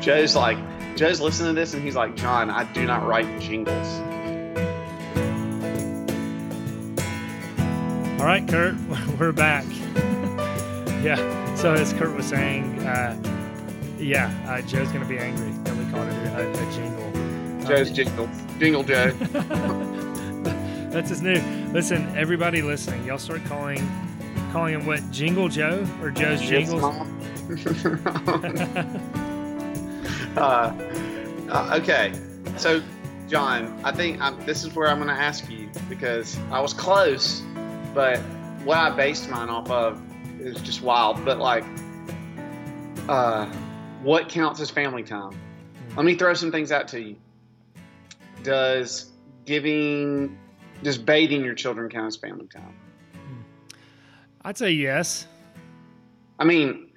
Joe's 0.00 0.36
like, 0.36 0.58
Joe's 0.96 1.20
listening 1.20 1.54
to 1.54 1.60
this 1.60 1.74
and 1.74 1.82
he's 1.82 1.96
like, 1.96 2.14
John, 2.14 2.50
I 2.50 2.70
do 2.72 2.86
not 2.86 3.04
write 3.04 3.40
jingles. 3.40 3.88
All 8.20 8.26
right, 8.26 8.46
Kurt, 8.46 8.76
we're 9.18 9.32
back. 9.32 9.64
yeah. 11.04 11.54
So 11.54 11.72
as 11.74 11.92
Kurt 11.92 12.14
was 12.14 12.26
saying, 12.26 12.80
uh, 12.86 13.16
yeah, 13.98 14.32
uh, 14.48 14.62
Joe's 14.62 14.88
going 14.88 15.02
to 15.02 15.08
be 15.08 15.18
angry 15.18 15.50
that 15.64 15.76
we 15.76 15.84
called 15.90 16.08
it 16.08 16.14
a, 16.28 16.50
a 16.50 16.72
jingle. 16.72 17.10
Joe's 17.66 17.88
Um, 17.88 17.94
jingle, 17.94 18.28
jingle 18.58 18.82
Joe. 18.82 19.10
that's 20.90 21.10
his 21.10 21.22
new. 21.22 21.40
Listen, 21.72 22.12
everybody 22.16 22.62
listening, 22.62 23.04
y'all 23.04 23.18
start 23.18 23.44
calling 23.44 23.86
calling 24.52 24.74
him 24.74 24.86
what? 24.86 25.08
Jingle 25.10 25.48
Joe 25.48 25.86
or 26.02 26.10
Joe's 26.10 26.40
Jingles? 26.40 26.82
Uh, 30.36 30.72
uh, 31.50 31.78
okay, 31.82 32.12
so 32.56 32.80
John, 33.28 33.80
I 33.84 33.90
think 33.90 34.20
I'm, 34.20 34.38
this 34.46 34.62
is 34.62 34.74
where 34.76 34.86
I'm 34.86 34.98
going 34.98 35.08
to 35.08 35.14
ask 35.14 35.50
you 35.50 35.68
because 35.88 36.38
I 36.52 36.60
was 36.60 36.72
close, 36.72 37.42
but 37.92 38.18
what 38.64 38.78
I 38.78 38.90
based 38.90 39.28
mine 39.28 39.48
off 39.48 39.68
of 39.70 40.00
is 40.40 40.60
just 40.62 40.82
wild. 40.82 41.24
But 41.24 41.38
like, 41.38 41.64
uh, 43.08 43.46
what 44.02 44.28
counts 44.28 44.60
as 44.60 44.70
family 44.70 45.02
time? 45.02 45.38
Let 45.96 46.04
me 46.06 46.14
throw 46.14 46.34
some 46.34 46.50
things 46.52 46.72
out 46.72 46.88
to 46.88 47.00
you. 47.00 47.16
Does 48.42 49.10
giving, 49.44 50.38
does 50.82 50.96
bathing 50.96 51.44
your 51.44 51.54
children 51.54 51.90
count 51.90 52.06
as 52.06 52.16
family 52.16 52.46
time? 52.46 52.74
I'd 54.44 54.56
say 54.56 54.70
yes. 54.70 55.26
I 56.38 56.44
mean, 56.44 56.90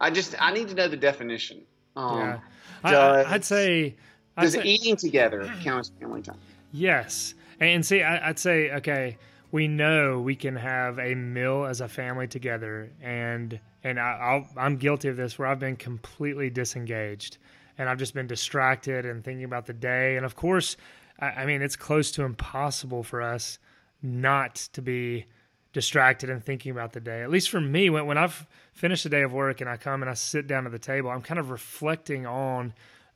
I 0.00 0.10
just 0.10 0.36
I 0.40 0.52
need 0.52 0.68
to 0.68 0.74
know 0.74 0.86
the 0.88 0.96
definition. 0.96 1.62
Um, 1.96 2.18
yeah. 2.18 2.38
Does- 2.84 3.26
I, 3.26 3.34
I'd 3.34 3.44
say 3.44 3.96
Does 4.38 4.52
say, 4.52 4.62
eating 4.62 4.96
together 4.96 5.50
count 5.62 5.80
as 5.80 5.90
family 6.00 6.22
time? 6.22 6.38
Yes, 6.72 7.34
and 7.58 7.84
see, 7.84 8.02
I, 8.02 8.28
I'd 8.28 8.38
say 8.38 8.70
okay. 8.72 9.16
We 9.52 9.68
know 9.68 10.20
we 10.20 10.34
can 10.34 10.56
have 10.56 10.98
a 10.98 11.14
meal 11.14 11.64
as 11.64 11.80
a 11.80 11.88
family 11.88 12.26
together, 12.26 12.90
and 13.00 13.58
and 13.84 14.00
I, 14.00 14.46
I'm 14.56 14.76
guilty 14.76 15.08
of 15.08 15.16
this 15.16 15.38
where 15.38 15.46
I've 15.46 15.60
been 15.60 15.76
completely 15.76 16.50
disengaged, 16.50 17.38
and 17.78 17.88
I've 17.88 17.98
just 17.98 18.14
been 18.14 18.26
distracted 18.26 19.06
and 19.06 19.22
thinking 19.22 19.44
about 19.44 19.66
the 19.66 19.72
day. 19.72 20.16
And 20.16 20.26
of 20.26 20.34
course, 20.34 20.76
I, 21.20 21.26
I 21.26 21.46
mean, 21.46 21.62
it's 21.62 21.76
close 21.76 22.10
to 22.12 22.24
impossible 22.24 23.02
for 23.02 23.22
us 23.22 23.58
not 24.02 24.56
to 24.72 24.82
be 24.82 25.26
distracted 25.72 26.30
and 26.30 26.42
thinking 26.42 26.72
about 26.72 26.92
the 26.92 27.00
day. 27.00 27.22
At 27.22 27.30
least 27.30 27.50
for 27.50 27.60
me, 27.60 27.90
when, 27.90 28.06
when 28.06 28.18
I've 28.18 28.46
finished 28.72 29.04
a 29.04 29.08
day 29.08 29.22
of 29.22 29.32
work 29.32 29.60
and 29.60 29.70
I 29.70 29.76
come 29.76 30.02
and 30.02 30.10
I 30.10 30.14
sit 30.14 30.46
down 30.46 30.66
at 30.66 30.72
the 30.72 30.78
table, 30.78 31.10
I'm 31.10 31.22
kind 31.22 31.38
of 31.38 31.50
reflecting 31.50 32.26
on, 32.26 32.72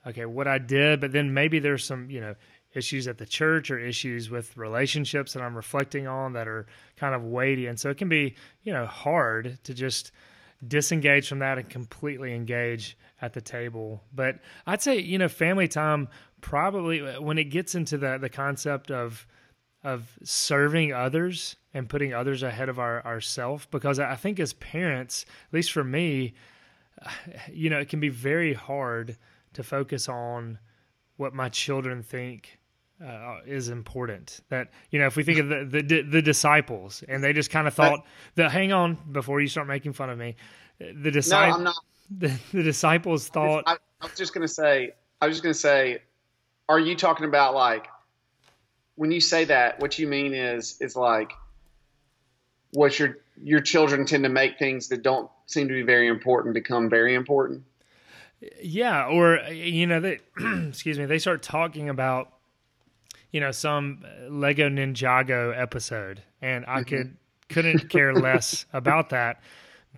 okay, 0.06 0.26
what 0.26 0.46
I 0.46 0.58
did, 0.58 1.00
but 1.00 1.10
then 1.10 1.32
maybe 1.34 1.58
there's 1.58 1.84
some, 1.84 2.10
you 2.10 2.20
know, 2.20 2.34
issues 2.74 3.08
at 3.08 3.18
the 3.18 3.26
church 3.26 3.70
or 3.70 3.78
issues 3.78 4.30
with 4.30 4.56
relationships 4.56 5.32
that 5.32 5.42
I'm 5.42 5.56
reflecting 5.56 6.06
on 6.06 6.34
that 6.34 6.46
are 6.46 6.66
kind 6.96 7.14
of 7.14 7.24
weighty. 7.24 7.66
And 7.66 7.78
so 7.78 7.90
it 7.90 7.98
can 7.98 8.08
be, 8.08 8.36
you 8.62 8.72
know, 8.72 8.86
hard 8.86 9.58
to 9.64 9.74
just 9.74 10.12
disengage 10.66 11.28
from 11.28 11.40
that 11.40 11.58
and 11.58 11.68
completely 11.68 12.34
engage 12.34 12.96
at 13.22 13.32
the 13.32 13.40
table. 13.40 14.02
But 14.14 14.38
I'd 14.66 14.82
say, 14.82 14.98
you 14.98 15.18
know, 15.18 15.28
family 15.28 15.68
time 15.68 16.08
probably 16.40 17.06
uh, 17.06 17.20
when 17.20 17.38
it 17.38 17.44
gets 17.44 17.74
into 17.74 17.98
the 17.98 18.18
the 18.18 18.28
concept 18.28 18.90
of 18.90 19.26
of 19.82 20.18
serving 20.22 20.92
others 20.92 21.56
and 21.72 21.88
putting 21.88 22.12
others 22.12 22.42
ahead 22.42 22.68
of 22.68 22.78
our 22.78 23.04
ourself 23.04 23.70
because 23.70 23.98
I 23.98 24.14
think 24.16 24.38
as 24.38 24.52
parents, 24.54 25.24
at 25.48 25.54
least 25.54 25.72
for 25.72 25.84
me, 25.84 26.34
you 27.52 27.70
know, 27.70 27.78
it 27.78 27.88
can 27.88 28.00
be 28.00 28.10
very 28.10 28.54
hard 28.54 29.16
to 29.54 29.62
focus 29.62 30.08
on 30.08 30.58
what 31.16 31.34
my 31.34 31.48
children 31.48 32.02
think 32.02 32.59
uh, 33.04 33.38
is 33.46 33.68
important. 33.68 34.40
That 34.48 34.70
you 34.90 34.98
know, 34.98 35.06
if 35.06 35.16
we 35.16 35.22
think 35.22 35.38
of 35.38 35.48
the 35.48 35.82
the, 35.82 36.02
the 36.02 36.22
disciples, 36.22 37.02
and 37.08 37.22
they 37.22 37.32
just 37.32 37.50
kind 37.50 37.66
of 37.66 37.74
thought 37.74 38.04
that. 38.34 38.50
Hang 38.50 38.72
on, 38.72 38.98
before 39.12 39.40
you 39.40 39.48
start 39.48 39.66
making 39.66 39.92
fun 39.92 40.10
of 40.10 40.18
me, 40.18 40.36
the 40.78 41.10
disciples. 41.10 41.62
No, 41.62 41.70
I'm. 41.70 41.76
The, 42.12 42.36
the 42.52 42.62
disciples 42.64 43.28
thought. 43.28 43.64
I, 43.66 43.76
I 44.00 44.06
was 44.06 44.16
just 44.16 44.34
going 44.34 44.46
to 44.46 44.52
say. 44.52 44.92
I 45.20 45.26
was 45.26 45.36
just 45.36 45.42
going 45.42 45.52
to 45.52 45.58
say. 45.58 46.02
Are 46.68 46.78
you 46.78 46.94
talking 46.94 47.26
about 47.26 47.54
like 47.54 47.86
when 48.96 49.10
you 49.10 49.20
say 49.20 49.44
that? 49.46 49.80
What 49.80 49.98
you 49.98 50.06
mean 50.06 50.34
is 50.34 50.76
is 50.80 50.96
like 50.96 51.32
what 52.72 52.98
your 52.98 53.18
your 53.42 53.60
children 53.60 54.04
tend 54.06 54.24
to 54.24 54.28
make 54.28 54.58
things 54.58 54.88
that 54.88 55.02
don't 55.02 55.30
seem 55.46 55.68
to 55.68 55.74
be 55.74 55.82
very 55.82 56.08
important 56.08 56.54
become 56.54 56.88
very 56.88 57.14
important. 57.14 57.64
Yeah, 58.62 59.06
or 59.06 59.38
you 59.50 59.86
know, 59.86 60.00
they 60.00 60.20
excuse 60.68 60.98
me, 60.98 61.06
they 61.06 61.18
start 61.18 61.42
talking 61.42 61.88
about 61.88 62.32
you 63.32 63.40
know 63.40 63.50
some 63.50 64.04
Lego 64.28 64.68
Ninjago 64.68 65.58
episode, 65.58 66.22
and 66.40 66.64
I 66.66 66.80
mm-hmm. 66.80 66.88
could 66.88 67.16
couldn't 67.48 67.88
care 67.90 68.14
less 68.14 68.64
about 68.72 69.10
that. 69.10 69.40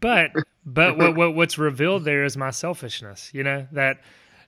But 0.01 0.33
but 0.65 0.97
what, 0.97 1.17
what 1.17 1.35
what's 1.35 1.59
revealed 1.59 2.05
there 2.05 2.25
is 2.25 2.37
my 2.37 2.51
selfishness. 2.51 3.31
You 3.33 3.45
know 3.45 3.67
that 3.73 4.01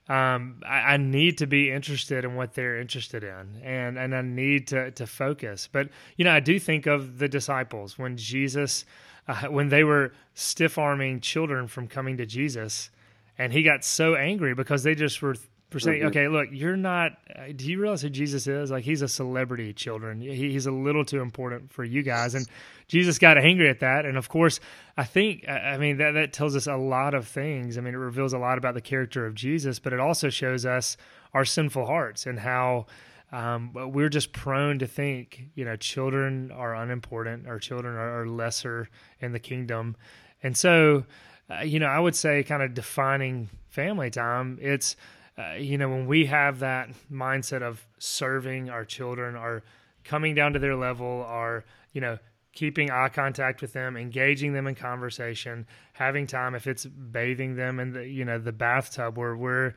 um, 0.07 0.61
I, 0.65 0.93
I, 0.93 0.97
need 0.97 1.39
to 1.39 1.47
be 1.47 1.71
interested 1.71 2.25
in 2.25 2.35
what 2.35 2.53
they're 2.53 2.79
interested 2.79 3.23
in, 3.23 3.59
and 3.63 3.97
and 3.97 4.15
I 4.15 4.21
need 4.21 4.67
to 4.67 4.91
to 4.91 5.07
focus. 5.07 5.67
But 5.71 5.89
you 6.15 6.25
know, 6.25 6.31
I 6.31 6.39
do 6.39 6.59
think 6.59 6.85
of 6.85 7.17
the 7.17 7.27
disciples 7.27 7.97
when 7.97 8.15
Jesus, 8.15 8.85
uh, 9.27 9.47
when 9.47 9.69
they 9.69 9.83
were 9.83 10.13
stiff 10.35 10.77
arming 10.77 11.21
children 11.21 11.67
from 11.67 11.87
coming 11.87 12.17
to 12.17 12.25
Jesus, 12.25 12.91
and 13.39 13.51
he 13.51 13.63
got 13.63 13.83
so 13.83 14.15
angry 14.15 14.53
because 14.53 14.83
they 14.83 14.93
just 14.93 15.23
were 15.23 15.35
for 15.71 15.79
saying, 15.79 15.99
mm-hmm. 15.99 16.07
okay, 16.07 16.27
look, 16.27 16.49
you're 16.51 16.77
not. 16.77 17.13
Uh, 17.35 17.47
do 17.55 17.65
you 17.69 17.79
realize 17.79 18.01
who 18.01 18.09
Jesus 18.09 18.47
is? 18.47 18.69
Like, 18.71 18.83
he's 18.83 19.01
a 19.01 19.07
celebrity, 19.07 19.73
children. 19.73 20.21
He, 20.21 20.51
he's 20.51 20.67
a 20.67 20.71
little 20.71 21.03
too 21.03 21.21
important 21.21 21.71
for 21.71 21.83
you 21.83 22.03
guys. 22.03 22.35
And 22.35 22.47
Jesus 22.87 23.17
got 23.17 23.37
angry 23.37 23.69
at 23.69 23.79
that. 23.79 24.05
And 24.05 24.17
of 24.17 24.29
course, 24.29 24.59
I 24.95 25.03
think, 25.05 25.47
I 25.49 25.77
mean, 25.77 25.97
that, 25.97 26.11
that 26.11 26.33
tells 26.33 26.55
us 26.55 26.67
a 26.67 26.75
lot 26.75 27.13
of 27.13 27.27
things. 27.27 27.77
I 27.77 27.81
mean, 27.81 27.95
it 27.95 27.97
reveals 27.97 28.33
a 28.33 28.37
lot 28.37 28.57
about 28.57 28.75
the 28.75 28.81
character 28.81 29.25
of 29.25 29.33
Jesus, 29.33 29.79
but 29.79 29.91
it 29.91 29.99
also 29.99 30.29
shows 30.29 30.65
us 30.65 30.97
our 31.33 31.45
sinful 31.45 31.87
hearts 31.87 32.27
and 32.27 32.39
how 32.39 32.85
um, 33.31 33.73
we're 33.73 34.09
just 34.09 34.31
prone 34.31 34.79
to 34.79 34.87
think, 34.87 35.45
you 35.55 35.65
know, 35.65 35.75
children 35.75 36.51
are 36.51 36.75
unimportant 36.75 37.47
or 37.47 37.59
children 37.59 37.95
are, 37.95 38.21
are 38.21 38.27
lesser 38.27 38.87
in 39.19 39.33
the 39.33 39.39
kingdom. 39.39 39.95
And 40.43 40.55
so, 40.55 41.05
uh, 41.49 41.63
you 41.63 41.79
know, 41.79 41.87
I 41.87 41.99
would 41.99 42.15
say, 42.15 42.43
kind 42.43 42.61
of 42.61 42.75
defining 42.75 43.49
family 43.71 44.11
time, 44.11 44.59
it's, 44.61 44.95
uh, 45.37 45.53
you 45.53 45.77
know, 45.77 45.89
when 45.89 46.07
we 46.07 46.25
have 46.25 46.59
that 46.59 46.89
mindset 47.11 47.61
of 47.61 47.85
serving 47.97 48.69
our 48.69 48.85
children, 48.85 49.35
are 49.35 49.63
coming 50.03 50.33
down 50.35 50.53
to 50.53 50.59
their 50.59 50.75
level, 50.75 51.25
are, 51.27 51.65
you 51.91 52.01
know, 52.01 52.17
keeping 52.53 52.89
eye 52.89 53.09
contact 53.09 53.61
with 53.61 53.73
them, 53.73 53.97
engaging 53.97 54.53
them 54.53 54.65
in 54.65 54.75
conversation, 54.75 55.67
having 55.93 56.25
time, 56.25 56.55
if 56.55 56.67
it's 56.67 56.85
bathing 56.85 57.55
them 57.55 57.79
in 57.79 57.91
the, 57.91 58.07
you 58.07 58.23
know, 58.23 58.39
the 58.39 58.53
bathtub 58.53 59.17
where 59.17 59.35
we're, 59.35 59.73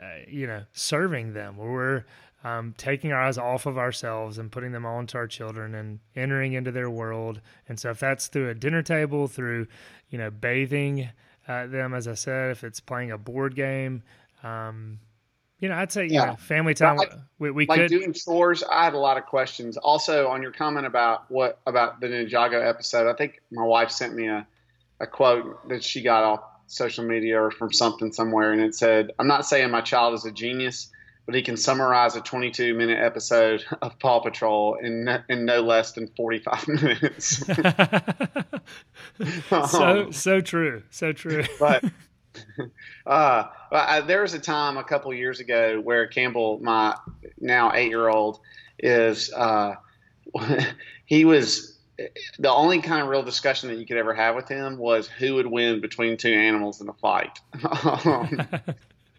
uh, 0.00 0.06
you 0.28 0.46
know, 0.46 0.62
serving 0.74 1.32
them, 1.32 1.56
where 1.56 1.70
we're 1.70 2.04
um, 2.44 2.74
taking 2.76 3.12
our 3.12 3.22
eyes 3.22 3.38
off 3.38 3.64
of 3.66 3.78
ourselves 3.78 4.36
and 4.38 4.52
putting 4.52 4.72
them 4.72 4.84
onto 4.84 5.16
our 5.16 5.26
children 5.26 5.74
and 5.74 6.00
entering 6.14 6.52
into 6.52 6.70
their 6.70 6.90
world. 6.90 7.40
And 7.68 7.80
so 7.80 7.90
if 7.90 8.00
that's 8.00 8.26
through 8.26 8.50
a 8.50 8.54
dinner 8.54 8.82
table, 8.82 9.26
through, 9.26 9.68
you 10.10 10.18
know, 10.18 10.30
bathing 10.30 11.08
uh, 11.48 11.66
them, 11.66 11.94
as 11.94 12.06
I 12.06 12.14
said, 12.14 12.50
if 12.50 12.62
it's 12.62 12.80
playing 12.80 13.10
a 13.10 13.18
board 13.18 13.54
game, 13.54 14.02
um, 14.42 14.98
you 15.62 15.68
know, 15.68 15.76
I'd 15.76 15.92
say 15.92 16.06
yeah, 16.06 16.24
know, 16.24 16.36
family 16.36 16.74
time. 16.74 16.96
Like, 16.96 17.12
we, 17.38 17.52
we 17.52 17.66
like 17.66 17.78
could 17.78 17.88
doing 17.88 18.12
chores. 18.12 18.64
I 18.64 18.84
had 18.84 18.94
a 18.94 18.98
lot 18.98 19.16
of 19.16 19.26
questions. 19.26 19.76
Also, 19.76 20.26
on 20.26 20.42
your 20.42 20.50
comment 20.50 20.86
about 20.86 21.30
what 21.30 21.60
about 21.68 22.00
the 22.00 22.08
Ninjago 22.08 22.68
episode, 22.68 23.08
I 23.08 23.14
think 23.14 23.40
my 23.52 23.62
wife 23.62 23.92
sent 23.92 24.14
me 24.14 24.26
a 24.26 24.44
a 24.98 25.06
quote 25.06 25.68
that 25.68 25.84
she 25.84 26.02
got 26.02 26.24
off 26.24 26.40
social 26.66 27.04
media 27.04 27.40
or 27.40 27.52
from 27.52 27.72
something 27.72 28.12
somewhere, 28.12 28.52
and 28.52 28.60
it 28.60 28.74
said, 28.74 29.12
"I'm 29.20 29.28
not 29.28 29.46
saying 29.46 29.70
my 29.70 29.82
child 29.82 30.14
is 30.14 30.24
a 30.24 30.32
genius." 30.32 30.88
But 31.24 31.36
he 31.36 31.42
can 31.42 31.56
summarize 31.56 32.16
a 32.16 32.20
22 32.20 32.74
minute 32.74 32.98
episode 32.98 33.64
of 33.82 33.96
Paw 34.00 34.18
Patrol 34.18 34.74
in 34.82 35.04
no, 35.04 35.18
in 35.28 35.44
no 35.44 35.60
less 35.60 35.92
than 35.92 36.08
45 36.16 36.68
minutes. 36.68 37.46
so 39.70 39.84
um, 39.84 40.12
so 40.12 40.40
true, 40.40 40.82
so 40.90 41.12
true. 41.12 41.44
but 41.60 41.84
uh, 43.06 44.00
there 44.02 44.22
was 44.22 44.34
a 44.34 44.38
time 44.38 44.76
a 44.76 44.84
couple 44.84 45.12
years 45.14 45.40
ago 45.40 45.80
where 45.80 46.06
Campbell, 46.06 46.58
my 46.62 46.96
now 47.40 47.72
eight 47.74 47.88
year 47.88 48.08
old, 48.08 48.40
is 48.78 49.32
uh, 49.32 49.74
he 51.06 51.24
was 51.24 51.78
the 52.38 52.50
only 52.50 52.80
kind 52.80 53.02
of 53.02 53.08
real 53.08 53.22
discussion 53.22 53.68
that 53.68 53.78
you 53.78 53.86
could 53.86 53.96
ever 53.96 54.14
have 54.14 54.34
with 54.34 54.48
him 54.48 54.78
was 54.78 55.06
who 55.06 55.34
would 55.34 55.46
win 55.46 55.80
between 55.80 56.16
two 56.16 56.32
animals 56.32 56.80
in 56.80 56.88
a 56.88 56.92
fight. 56.94 57.38
um, 58.04 58.46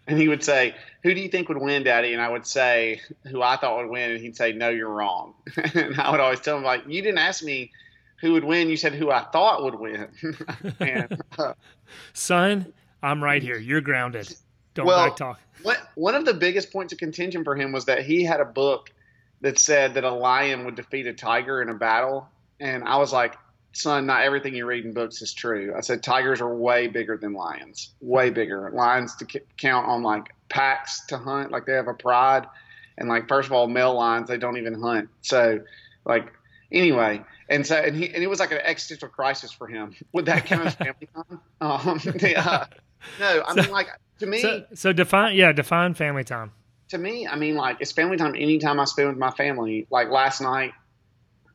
and 0.08 0.20
he 0.20 0.28
would 0.28 0.44
say, 0.44 0.76
"Who 1.04 1.14
do 1.14 1.22
you 1.22 1.30
think 1.30 1.50
would 1.50 1.60
win, 1.60 1.84
Daddy?" 1.84 2.14
And 2.14 2.22
I 2.22 2.30
would 2.30 2.46
say, 2.46 3.02
"Who 3.28 3.42
I 3.42 3.58
thought 3.58 3.78
would 3.78 3.90
win," 3.90 4.12
and 4.12 4.20
he'd 4.20 4.36
say, 4.36 4.52
"No, 4.52 4.70
you're 4.70 4.90
wrong." 4.90 5.34
and 5.76 6.00
I 6.00 6.12
would 6.12 6.20
always 6.20 6.40
tell 6.40 6.58
him, 6.58 6.64
"Like 6.64 6.84
you 6.88 7.02
didn't 7.02 7.20
ask 7.20 7.44
me." 7.44 7.72
Who 8.22 8.32
would 8.32 8.46
win? 8.46 8.70
You 8.70 8.78
said 8.78 8.94
who 8.94 9.12
I 9.12 9.26
thought 9.34 9.66
would 9.66 9.76
win. 9.76 10.08
and, 10.80 11.22
uh, 11.38 11.56
Son, 12.14 12.72
I'm 13.04 13.22
right 13.22 13.44
here. 13.44 13.58
You're 13.58 13.82
grounded. 13.82 14.34
Don't 14.74 14.88
well. 14.88 15.16
What, 15.62 15.78
one 15.96 16.16
of 16.16 16.26
the 16.26 16.34
biggest 16.34 16.72
points 16.72 16.94
of 16.94 17.00
contention 17.00 17.44
for 17.44 17.56
him 17.56 17.72
was 17.72 17.86
that 17.86 18.04
he 18.06 18.24
had 18.24 18.40
a 18.40 18.46
book 18.46 18.92
that 19.42 19.60
said 19.60 19.94
that 19.96 20.04
a 20.04 20.12
lion 20.12 20.66
would 20.66 20.76
defeat 20.76 21.06
a 21.06 21.14
tiger 21.14 21.62
in 21.62 21.70
a 21.70 21.74
battle. 21.74 22.28
And 22.60 22.84
I 22.86 22.98
was 22.98 23.12
like, 23.12 23.36
son, 23.74 24.06
not 24.06 24.24
everything 24.24 24.56
you 24.56 24.66
read 24.66 24.86
in 24.86 24.94
books 24.94 25.22
is 25.22 25.34
true. 25.34 25.74
I 25.78 25.82
said, 25.82 26.02
tigers 26.02 26.42
are 26.42 26.54
way 26.54 26.88
bigger 26.88 27.18
than 27.18 27.34
lions, 27.34 27.94
way 28.00 28.30
bigger. 28.30 28.72
Lions 28.72 29.16
to 29.18 29.42
count 29.58 29.88
on 29.88 30.02
like 30.02 30.34
packs 30.50 31.06
to 31.08 31.18
hunt, 31.18 31.52
like 31.52 31.66
they 31.66 31.74
have 31.74 31.88
a 31.88 31.94
pride. 31.94 32.48
And 32.98 33.10
like, 33.10 33.28
first 33.28 33.48
of 33.48 33.54
all, 33.54 33.68
male 33.68 33.96
lions, 33.96 34.30
they 34.30 34.38
don't 34.38 34.58
even 34.58 34.80
hunt. 34.80 35.10
So, 35.22 35.62
like, 36.06 36.32
anyway, 36.72 37.22
and 37.50 37.66
so, 37.66 37.76
and, 37.76 37.96
he, 37.96 38.14
and 38.14 38.24
it 38.24 38.28
was 38.28 38.40
like 38.40 38.52
an 38.52 38.60
existential 38.64 39.10
crisis 39.10 39.52
for 39.52 39.68
him. 39.68 39.96
Would 40.14 40.28
that 40.28 40.46
count 40.46 40.68
as 40.68 40.76
family 40.76 41.10
time? 41.14 41.40
Um, 41.62 42.02
yeah. 42.20 42.66
No, 43.20 43.44
I 43.46 43.56
so, 43.56 43.62
mean 43.62 43.72
like 43.72 43.88
to 44.20 44.26
me. 44.26 44.40
So, 44.42 44.66
so, 44.74 44.94
define, 44.94 45.36
yeah, 45.36 45.52
define 45.52 45.94
family 45.94 46.24
time. 46.24 46.52
To 46.90 46.98
me, 46.98 47.28
I 47.28 47.36
mean 47.36 47.56
like 47.56 47.78
it's 47.80 47.92
family 47.92 48.18
time 48.18 48.36
anytime 48.36 48.80
I 48.80 48.86
spend 48.86 49.10
with 49.10 49.18
my 49.18 49.32
family. 49.32 49.88
Like 49.90 50.10
last 50.10 50.42
night, 50.42 50.74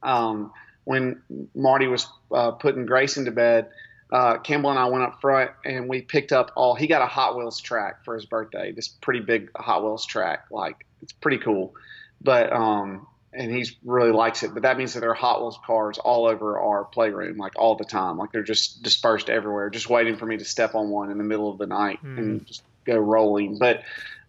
um, 0.02 0.52
when 0.84 1.22
Marty 1.54 1.86
was 1.86 2.06
uh, 2.32 2.52
putting 2.52 2.86
Grace 2.86 3.16
into 3.16 3.30
bed, 3.30 3.68
uh, 4.10 4.38
Campbell 4.38 4.70
and 4.70 4.78
I 4.78 4.86
went 4.86 5.04
up 5.04 5.20
front 5.20 5.50
and 5.64 5.88
we 5.88 6.02
picked 6.02 6.32
up 6.32 6.50
all. 6.56 6.74
He 6.74 6.86
got 6.86 7.02
a 7.02 7.06
Hot 7.06 7.36
Wheels 7.36 7.60
track 7.60 8.04
for 8.04 8.14
his 8.14 8.24
birthday. 8.24 8.72
This 8.72 8.88
pretty 8.88 9.20
big 9.20 9.50
Hot 9.56 9.82
Wheels 9.82 10.06
track, 10.06 10.46
like 10.50 10.86
it's 11.02 11.12
pretty 11.12 11.38
cool. 11.38 11.74
But 12.20 12.52
um, 12.52 13.06
and 13.38 13.52
he 13.52 13.64
really 13.84 14.10
likes 14.10 14.42
it. 14.42 14.52
But 14.52 14.64
that 14.64 14.76
means 14.76 14.94
that 14.94 15.00
there 15.00 15.10
are 15.10 15.14
Hot 15.14 15.40
Wheels 15.40 15.60
cars 15.64 15.96
all 15.98 16.26
over 16.26 16.58
our 16.58 16.84
playroom, 16.84 17.38
like 17.38 17.52
all 17.56 17.76
the 17.76 17.84
time. 17.84 18.18
Like 18.18 18.32
they're 18.32 18.42
just 18.42 18.82
dispersed 18.82 19.30
everywhere, 19.30 19.70
just 19.70 19.88
waiting 19.88 20.16
for 20.16 20.26
me 20.26 20.36
to 20.36 20.44
step 20.44 20.74
on 20.74 20.90
one 20.90 21.12
in 21.12 21.18
the 21.18 21.24
middle 21.24 21.48
of 21.48 21.56
the 21.56 21.66
night 21.66 22.00
mm. 22.04 22.18
and 22.18 22.44
just 22.44 22.64
go 22.84 22.98
rolling. 22.98 23.56
But 23.56 23.84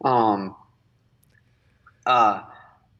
um, 0.05 0.55
uh, 2.05 2.43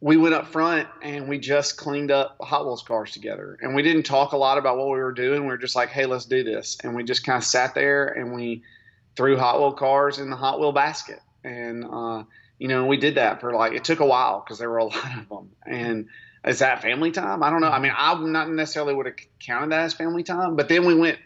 we 0.01 0.17
went 0.17 0.33
up 0.33 0.47
front 0.47 0.87
and 1.03 1.29
we 1.29 1.37
just 1.37 1.77
cleaned 1.77 2.09
up 2.09 2.37
Hot 2.41 2.65
Wheels 2.65 2.81
cars 2.81 3.11
together. 3.11 3.59
And 3.61 3.75
we 3.75 3.83
didn't 3.83 4.03
talk 4.03 4.31
a 4.31 4.37
lot 4.37 4.57
about 4.57 4.77
what 4.77 4.87
we 4.87 4.97
were 4.97 5.13
doing. 5.13 5.41
We 5.41 5.49
were 5.49 5.59
just 5.59 5.75
like, 5.75 5.89
hey, 5.89 6.07
let's 6.07 6.25
do 6.25 6.43
this. 6.43 6.79
And 6.83 6.95
we 6.95 7.03
just 7.03 7.23
kind 7.23 7.37
of 7.37 7.43
sat 7.43 7.75
there 7.75 8.07
and 8.07 8.33
we 8.33 8.63
threw 9.15 9.37
Hot 9.37 9.59
Wheel 9.59 9.73
cars 9.73 10.17
in 10.17 10.31
the 10.31 10.35
Hot 10.35 10.59
Wheel 10.59 10.71
basket. 10.71 11.21
And, 11.43 11.85
uh, 11.85 12.23
you 12.59 12.67
know, 12.67 12.85
we 12.85 12.97
did 12.97 13.15
that 13.15 13.41
for 13.41 13.53
like, 13.53 13.73
it 13.73 13.83
took 13.83 13.99
a 13.99 14.05
while 14.05 14.41
because 14.41 14.59
there 14.59 14.69
were 14.69 14.77
a 14.77 14.85
lot 14.85 15.17
of 15.17 15.29
them. 15.29 15.49
And 15.65 16.07
is 16.45 16.59
that 16.59 16.81
family 16.81 17.11
time? 17.11 17.41
I 17.41 17.49
don't 17.49 17.61
know. 17.61 17.69
I 17.69 17.79
mean, 17.79 17.93
I'm 17.95 18.31
not 18.31 18.49
necessarily 18.49 18.93
would 18.93 19.07
have 19.07 19.15
counted 19.39 19.71
that 19.71 19.81
as 19.81 19.93
family 19.93 20.23
time, 20.23 20.55
but 20.55 20.69
then 20.69 20.85
we 20.85 20.93
went 20.93 21.17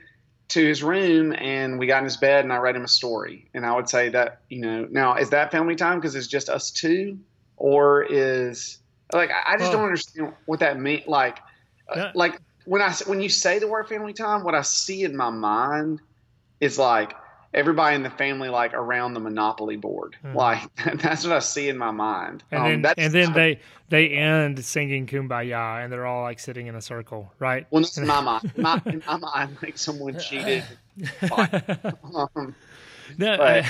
to 0.49 0.65
his 0.65 0.83
room 0.83 1.33
and 1.33 1.79
we 1.79 1.87
got 1.87 1.99
in 1.99 2.03
his 2.05 2.17
bed 2.17 2.43
and 2.43 2.53
I 2.53 2.57
read 2.57 2.75
him 2.75 2.83
a 2.83 2.87
story. 2.87 3.49
And 3.53 3.65
I 3.65 3.75
would 3.75 3.89
say 3.89 4.09
that, 4.09 4.41
you 4.49 4.61
know, 4.61 4.87
now 4.89 5.15
is 5.15 5.31
that 5.31 5.51
family 5.51 5.75
time 5.75 5.99
because 5.99 6.15
it's 6.15 6.27
just 6.27 6.47
us 6.47 6.71
two? 6.71 7.19
or 7.57 8.03
is 8.03 8.79
like 9.13 9.31
I 9.31 9.57
just 9.57 9.71
don't 9.71 9.83
understand 9.83 10.33
what 10.45 10.59
that 10.59 10.79
means. 10.79 11.07
Like, 11.07 11.39
uh, 11.87 11.93
yeah. 11.95 12.11
like 12.13 12.39
when 12.65 12.81
I 12.81 12.93
when 13.05 13.21
you 13.21 13.29
say 13.29 13.59
the 13.59 13.67
word 13.67 13.87
family 13.87 14.13
time, 14.13 14.43
what 14.43 14.55
I 14.55 14.61
see 14.61 15.03
in 15.03 15.15
my 15.15 15.29
mind 15.29 16.01
is 16.59 16.77
like 16.77 17.13
everybody 17.53 17.95
in 17.95 18.03
the 18.03 18.09
family 18.09 18.49
like 18.49 18.73
around 18.73 19.13
the 19.13 19.19
monopoly 19.19 19.75
board. 19.75 20.15
Mm. 20.23 20.35
like 20.35 20.75
that's 21.01 21.23
what 21.23 21.33
i 21.33 21.39
see 21.39 21.69
in 21.69 21.77
my 21.77 21.91
mind. 21.91 22.43
And 22.51 22.63
um, 22.63 22.81
then, 22.81 22.93
and 22.97 23.13
then 23.13 23.33
they 23.33 23.59
they 23.89 24.09
end 24.09 24.63
singing 24.63 25.07
kumbaya 25.07 25.83
and 25.83 25.91
they're 25.91 26.05
all 26.05 26.23
like 26.23 26.39
sitting 26.39 26.67
in 26.67 26.75
a 26.75 26.81
circle 26.81 27.31
right? 27.39 27.67
Well 27.69 27.81
that's 27.81 27.97
my 27.99 28.21
mind. 28.21 28.53
My, 28.57 28.81
in 28.85 29.03
my 29.05 29.17
mind 29.17 29.57
like 29.61 29.77
someone 29.77 30.19
cheated. 30.19 30.63
Um, 31.31 32.55
no, 33.17 33.33
I, 33.41 33.65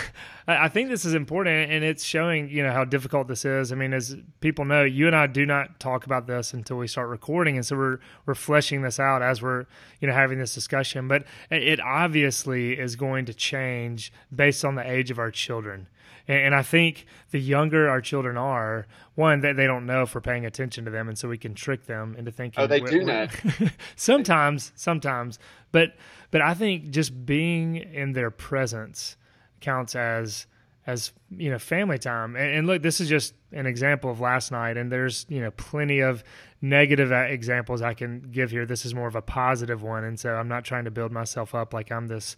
I, 0.48 0.68
think 0.68 0.90
this 0.90 1.06
is 1.06 1.14
important, 1.14 1.72
and 1.72 1.84
it's 1.84 2.04
showing 2.04 2.50
you 2.50 2.64
know 2.64 2.72
how 2.72 2.86
difficult 2.86 3.28
this 3.28 3.46
is. 3.46 3.72
I 3.72 3.76
mean, 3.76 3.94
as 3.94 4.16
people 4.40 4.66
know, 4.66 4.84
you 4.84 5.08
and 5.08 5.16
I 5.16 5.28
do 5.28 5.46
not 5.46 5.80
talk 5.80 6.06
about 6.06 6.28
this 6.28 6.54
until 6.54 6.78
we 6.78 6.88
start 6.88 7.10
recording, 7.10 7.56
and 7.56 7.66
so 7.66 7.76
we're 7.76 8.00
we're 8.26 8.36
fleshing 8.36 8.82
this 8.82 9.00
out 9.00 9.22
as 9.22 9.42
we're 9.42 9.66
you 10.00 10.08
know 10.08 10.14
having 10.14 10.40
this 10.40 10.54
discussion. 10.54 11.08
But 11.08 11.26
it 11.50 11.80
obviously 11.80 12.74
is 12.74 12.96
going 12.96 13.26
to 13.26 13.34
change 13.34 14.12
based 14.34 14.66
on 14.66 14.76
the 14.76 14.90
age 14.90 15.12
of 15.12 15.20
our 15.20 15.32
children. 15.32 15.88
And, 16.26 16.56
I 16.56 16.62
think 16.62 17.06
the 17.32 17.40
younger 17.40 17.90
our 17.90 18.00
children 18.00 18.38
are, 18.38 18.88
one 19.16 19.42
that 19.42 19.58
they, 19.58 19.64
they 19.64 19.68
don't 19.68 19.86
know 19.86 20.04
if 20.04 20.16
we're 20.16 20.22
paying 20.22 20.46
attention 20.46 20.86
to 20.86 20.92
them, 20.92 21.10
and 21.10 21.18
so 21.18 21.28
we 21.28 21.38
can 21.38 21.54
trick 21.54 21.86
them 21.86 22.16
into 22.18 22.32
thinking. 22.32 22.64
Oh, 22.64 22.68
they 22.68 22.80
do 22.80 23.04
know. 23.04 23.28
sometimes, 23.98 24.72
sometimes, 24.76 25.38
but 25.74 25.96
but 26.32 26.42
I 26.42 26.54
think 26.54 26.92
just 26.92 27.26
being 27.26 27.76
in 27.76 28.14
their 28.14 28.32
presence 28.32 29.18
counts 29.64 29.96
as 29.96 30.46
as 30.86 31.14
you 31.32 31.50
know 31.50 31.58
family 31.58 31.98
time. 31.98 32.36
And, 32.36 32.58
and, 32.58 32.68
look 32.68 32.82
this 32.82 33.00
is 33.00 33.10
just 33.10 33.34
an 33.52 33.66
example 33.66 34.12
of 34.12 34.20
last 34.20 34.52
night 34.52 34.78
and 34.78 34.92
there's 34.92 35.26
you 35.30 35.42
know 35.42 35.52
plenty 35.52 36.00
of 36.00 36.24
negative 36.62 37.12
examples 37.12 37.82
i 37.82 37.94
can 37.94 38.30
give 38.32 38.52
here. 38.52 38.66
This 38.66 38.86
is 38.86 38.94
more 38.94 39.08
of 39.08 39.16
a 39.16 39.22
positive 39.22 39.82
one 39.82 40.04
and 40.04 40.20
so 40.20 40.34
i'm 40.34 40.48
not 40.48 40.64
trying 40.64 40.86
to 40.86 40.92
build 40.92 41.12
myself 41.12 41.56
up 41.56 41.74
like 41.74 41.92
i'm 41.92 42.08
this 42.08 42.36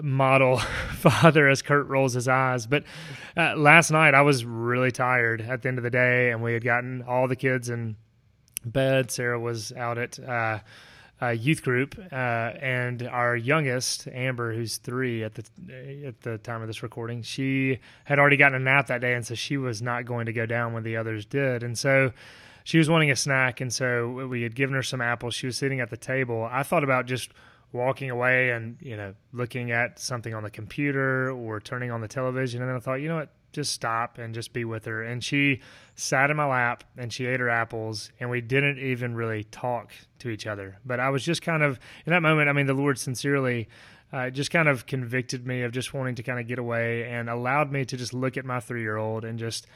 model 0.00 0.58
father 0.98 1.48
as 1.48 1.62
kurt 1.62 1.86
rolls 1.86 2.14
his 2.14 2.28
eyes. 2.28 2.66
But 2.66 2.84
uh, 3.36 3.56
last 3.56 3.90
night 3.90 4.14
i 4.14 4.22
was 4.22 4.44
really 4.44 4.90
tired 4.90 5.40
at 5.40 5.62
the 5.62 5.68
end 5.68 5.78
of 5.78 5.84
the 5.84 5.90
day 5.90 6.30
and 6.30 6.42
we 6.42 6.52
had 6.52 6.64
gotten 6.64 7.02
all 7.02 7.28
the 7.28 7.36
kids 7.36 7.68
in 7.68 7.96
bed. 8.64 9.10
Sarah 9.10 9.40
was 9.40 9.72
out 9.72 9.98
at 9.98 10.18
uh, 10.18 10.60
uh, 11.22 11.28
youth 11.28 11.62
group, 11.62 11.96
uh, 12.10 12.14
and 12.14 13.02
our 13.04 13.36
youngest, 13.36 14.08
Amber, 14.08 14.52
who's 14.52 14.78
three 14.78 15.22
at 15.22 15.34
the 15.34 15.44
at 16.06 16.20
the 16.22 16.38
time 16.38 16.62
of 16.62 16.66
this 16.66 16.82
recording, 16.82 17.22
she 17.22 17.78
had 18.04 18.18
already 18.18 18.36
gotten 18.36 18.56
a 18.56 18.64
nap 18.64 18.88
that 18.88 19.00
day, 19.00 19.14
and 19.14 19.24
so 19.24 19.34
she 19.34 19.56
was 19.56 19.80
not 19.80 20.04
going 20.04 20.26
to 20.26 20.32
go 20.32 20.46
down 20.46 20.72
when 20.72 20.82
the 20.82 20.96
others 20.96 21.24
did, 21.24 21.62
and 21.62 21.78
so 21.78 22.12
she 22.64 22.78
was 22.78 22.90
wanting 22.90 23.10
a 23.10 23.16
snack, 23.16 23.60
and 23.60 23.72
so 23.72 24.26
we 24.26 24.42
had 24.42 24.54
given 24.54 24.74
her 24.74 24.82
some 24.82 25.00
apples. 25.00 25.34
She 25.34 25.46
was 25.46 25.56
sitting 25.56 25.80
at 25.80 25.90
the 25.90 25.96
table. 25.96 26.48
I 26.50 26.64
thought 26.64 26.82
about 26.82 27.06
just 27.06 27.30
walking 27.72 28.10
away 28.10 28.50
and 28.50 28.76
you 28.80 28.96
know 28.96 29.14
looking 29.32 29.70
at 29.70 29.98
something 29.98 30.34
on 30.34 30.42
the 30.42 30.50
computer 30.50 31.30
or 31.30 31.60
turning 31.60 31.92
on 31.92 32.00
the 32.00 32.08
television, 32.08 32.62
and 32.62 32.68
then 32.68 32.76
I 32.76 32.80
thought, 32.80 32.96
you 32.96 33.08
know 33.08 33.16
what, 33.16 33.30
just 33.52 33.72
stop 33.72 34.18
and 34.18 34.34
just 34.34 34.52
be 34.52 34.64
with 34.64 34.84
her. 34.86 35.02
And 35.02 35.22
she 35.22 35.60
sat 35.94 36.30
in 36.30 36.36
my 36.36 36.46
lap 36.46 36.84
and 36.96 37.12
she 37.12 37.26
ate 37.26 37.40
her 37.40 37.48
apples, 37.48 38.10
and 38.18 38.30
we 38.30 38.40
didn't 38.40 38.78
even 38.78 39.14
really 39.14 39.44
talk 39.44 39.92
to 40.20 40.30
each 40.30 40.46
other. 40.46 40.78
But 40.84 41.00
I 41.00 41.10
was 41.10 41.22
just 41.22 41.42
kind 41.42 41.62
of 41.62 41.78
in 42.06 42.10
that 42.10 42.22
moment. 42.22 42.48
I 42.48 42.52
mean, 42.52 42.66
the 42.66 42.74
Lord 42.74 42.98
sincerely. 42.98 43.68
Uh, 44.14 44.28
just 44.28 44.50
kind 44.50 44.68
of 44.68 44.84
convicted 44.84 45.46
me 45.46 45.62
of 45.62 45.72
just 45.72 45.94
wanting 45.94 46.14
to 46.14 46.22
kind 46.22 46.38
of 46.38 46.46
get 46.46 46.58
away 46.58 47.04
and 47.04 47.30
allowed 47.30 47.72
me 47.72 47.82
to 47.82 47.96
just 47.96 48.12
look 48.12 48.36
at 48.36 48.44
my 48.44 48.60
three 48.60 48.82
year 48.82 48.98
old 48.98 49.24
and 49.24 49.38
just 49.38 49.66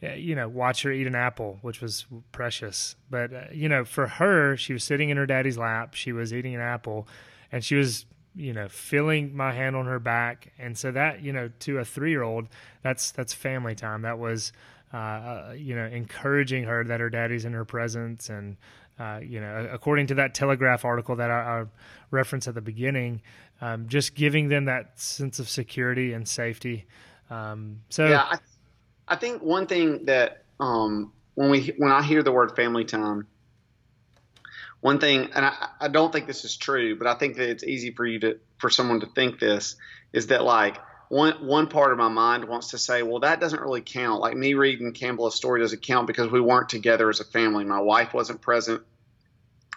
uh, 0.00 0.12
you 0.12 0.36
know 0.36 0.48
watch 0.48 0.84
her 0.84 0.92
eat 0.92 1.08
an 1.08 1.16
apple 1.16 1.58
which 1.62 1.80
was 1.80 2.06
precious 2.30 2.94
but 3.10 3.34
uh, 3.34 3.42
you 3.52 3.68
know 3.68 3.84
for 3.84 4.06
her 4.06 4.56
she 4.56 4.72
was 4.72 4.84
sitting 4.84 5.10
in 5.10 5.16
her 5.16 5.26
daddy's 5.26 5.58
lap 5.58 5.94
she 5.94 6.12
was 6.12 6.32
eating 6.32 6.54
an 6.54 6.60
apple 6.60 7.08
and 7.50 7.64
she 7.64 7.74
was 7.74 8.06
you 8.34 8.52
know, 8.52 8.68
feeling 8.68 9.36
my 9.36 9.52
hand 9.52 9.74
on 9.76 9.86
her 9.86 9.98
back, 9.98 10.52
and 10.58 10.76
so 10.76 10.90
that 10.92 11.22
you 11.22 11.32
know, 11.32 11.50
to 11.60 11.78
a 11.78 11.84
three 11.84 12.10
year 12.10 12.22
old, 12.22 12.48
that's 12.82 13.10
that's 13.10 13.32
family 13.32 13.74
time. 13.74 14.02
That 14.02 14.18
was, 14.18 14.52
uh, 14.92 14.96
uh, 14.96 15.54
you 15.56 15.74
know, 15.74 15.86
encouraging 15.86 16.64
her 16.64 16.84
that 16.84 17.00
her 17.00 17.10
daddy's 17.10 17.44
in 17.44 17.52
her 17.52 17.64
presence, 17.64 18.28
and 18.28 18.56
uh, 18.98 19.20
you 19.22 19.40
know, 19.40 19.68
according 19.72 20.06
to 20.08 20.14
that 20.14 20.34
Telegraph 20.34 20.84
article 20.84 21.16
that 21.16 21.30
I, 21.30 21.60
I 21.60 21.64
referenced 22.10 22.46
at 22.46 22.54
the 22.54 22.60
beginning, 22.60 23.22
um, 23.60 23.88
just 23.88 24.14
giving 24.14 24.48
them 24.48 24.66
that 24.66 25.00
sense 25.00 25.38
of 25.38 25.48
security 25.48 26.12
and 26.12 26.26
safety. 26.28 26.86
Um, 27.30 27.80
so 27.88 28.08
yeah, 28.08 28.26
I, 28.30 28.38
I, 29.08 29.16
think 29.16 29.42
one 29.42 29.66
thing 29.66 30.04
that 30.06 30.44
um, 30.58 31.12
when 31.34 31.50
we 31.50 31.72
when 31.78 31.90
I 31.90 32.02
hear 32.02 32.22
the 32.22 32.32
word 32.32 32.54
family 32.56 32.84
time 32.84 33.26
one 34.80 34.98
thing, 34.98 35.30
and 35.34 35.44
I, 35.44 35.68
I 35.80 35.88
don't 35.88 36.12
think 36.12 36.26
this 36.26 36.44
is 36.44 36.56
true, 36.56 36.96
but 36.96 37.06
I 37.06 37.14
think 37.14 37.36
that 37.36 37.50
it's 37.50 37.64
easy 37.64 37.90
for 37.90 38.06
you 38.06 38.18
to 38.20 38.38
for 38.58 38.70
someone 38.70 39.00
to 39.00 39.06
think 39.06 39.38
this 39.38 39.76
is 40.12 40.28
that 40.28 40.42
like 40.42 40.78
one 41.08 41.46
one 41.46 41.66
part 41.66 41.92
of 41.92 41.98
my 41.98 42.08
mind 42.08 42.44
wants 42.46 42.70
to 42.70 42.78
say, 42.78 43.02
well, 43.02 43.20
that 43.20 43.40
doesn't 43.40 43.60
really 43.60 43.82
count. 43.82 44.20
Like 44.20 44.36
me 44.36 44.54
reading 44.54 44.92
Campbell's 44.92 45.36
story 45.36 45.60
doesn't 45.60 45.82
count 45.82 46.06
because 46.06 46.30
we 46.30 46.40
weren't 46.40 46.68
together 46.68 47.10
as 47.10 47.20
a 47.20 47.24
family. 47.24 47.64
My 47.64 47.80
wife 47.80 48.14
wasn't 48.14 48.40
present, 48.40 48.82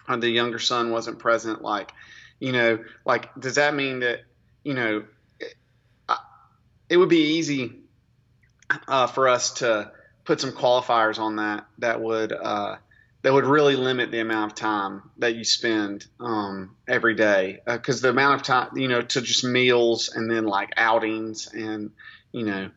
and 0.08 0.22
the 0.22 0.30
younger 0.30 0.58
son 0.58 0.90
wasn't 0.90 1.18
present. 1.18 1.60
Like, 1.60 1.92
you 2.40 2.52
know, 2.52 2.78
like 3.04 3.34
does 3.38 3.56
that 3.56 3.74
mean 3.74 4.00
that 4.00 4.20
you 4.62 4.74
know 4.74 5.04
it, 5.38 5.54
it 6.88 6.96
would 6.96 7.10
be 7.10 7.36
easy 7.36 7.80
uh, 8.88 9.06
for 9.06 9.28
us 9.28 9.54
to 9.54 9.92
put 10.24 10.40
some 10.40 10.52
qualifiers 10.52 11.18
on 11.18 11.36
that 11.36 11.66
that 11.78 12.00
would 12.00 12.32
uh, 12.32 12.76
that 13.24 13.32
would 13.32 13.46
really 13.46 13.74
limit 13.74 14.10
the 14.10 14.20
amount 14.20 14.52
of 14.52 14.54
time 14.54 15.02
that 15.16 15.34
you 15.34 15.44
spend 15.44 16.06
um, 16.20 16.76
every 16.86 17.14
day. 17.14 17.60
Because 17.66 18.04
uh, 18.04 18.08
the 18.08 18.10
amount 18.10 18.42
of 18.42 18.46
time 18.46 18.76
you 18.76 18.86
know 18.86 19.00
to 19.00 19.22
just 19.22 19.44
meals 19.44 20.10
and 20.14 20.30
then 20.30 20.44
like 20.44 20.74
outings 20.76 21.48
and 21.52 21.90
you 22.32 22.44
know. 22.44 22.70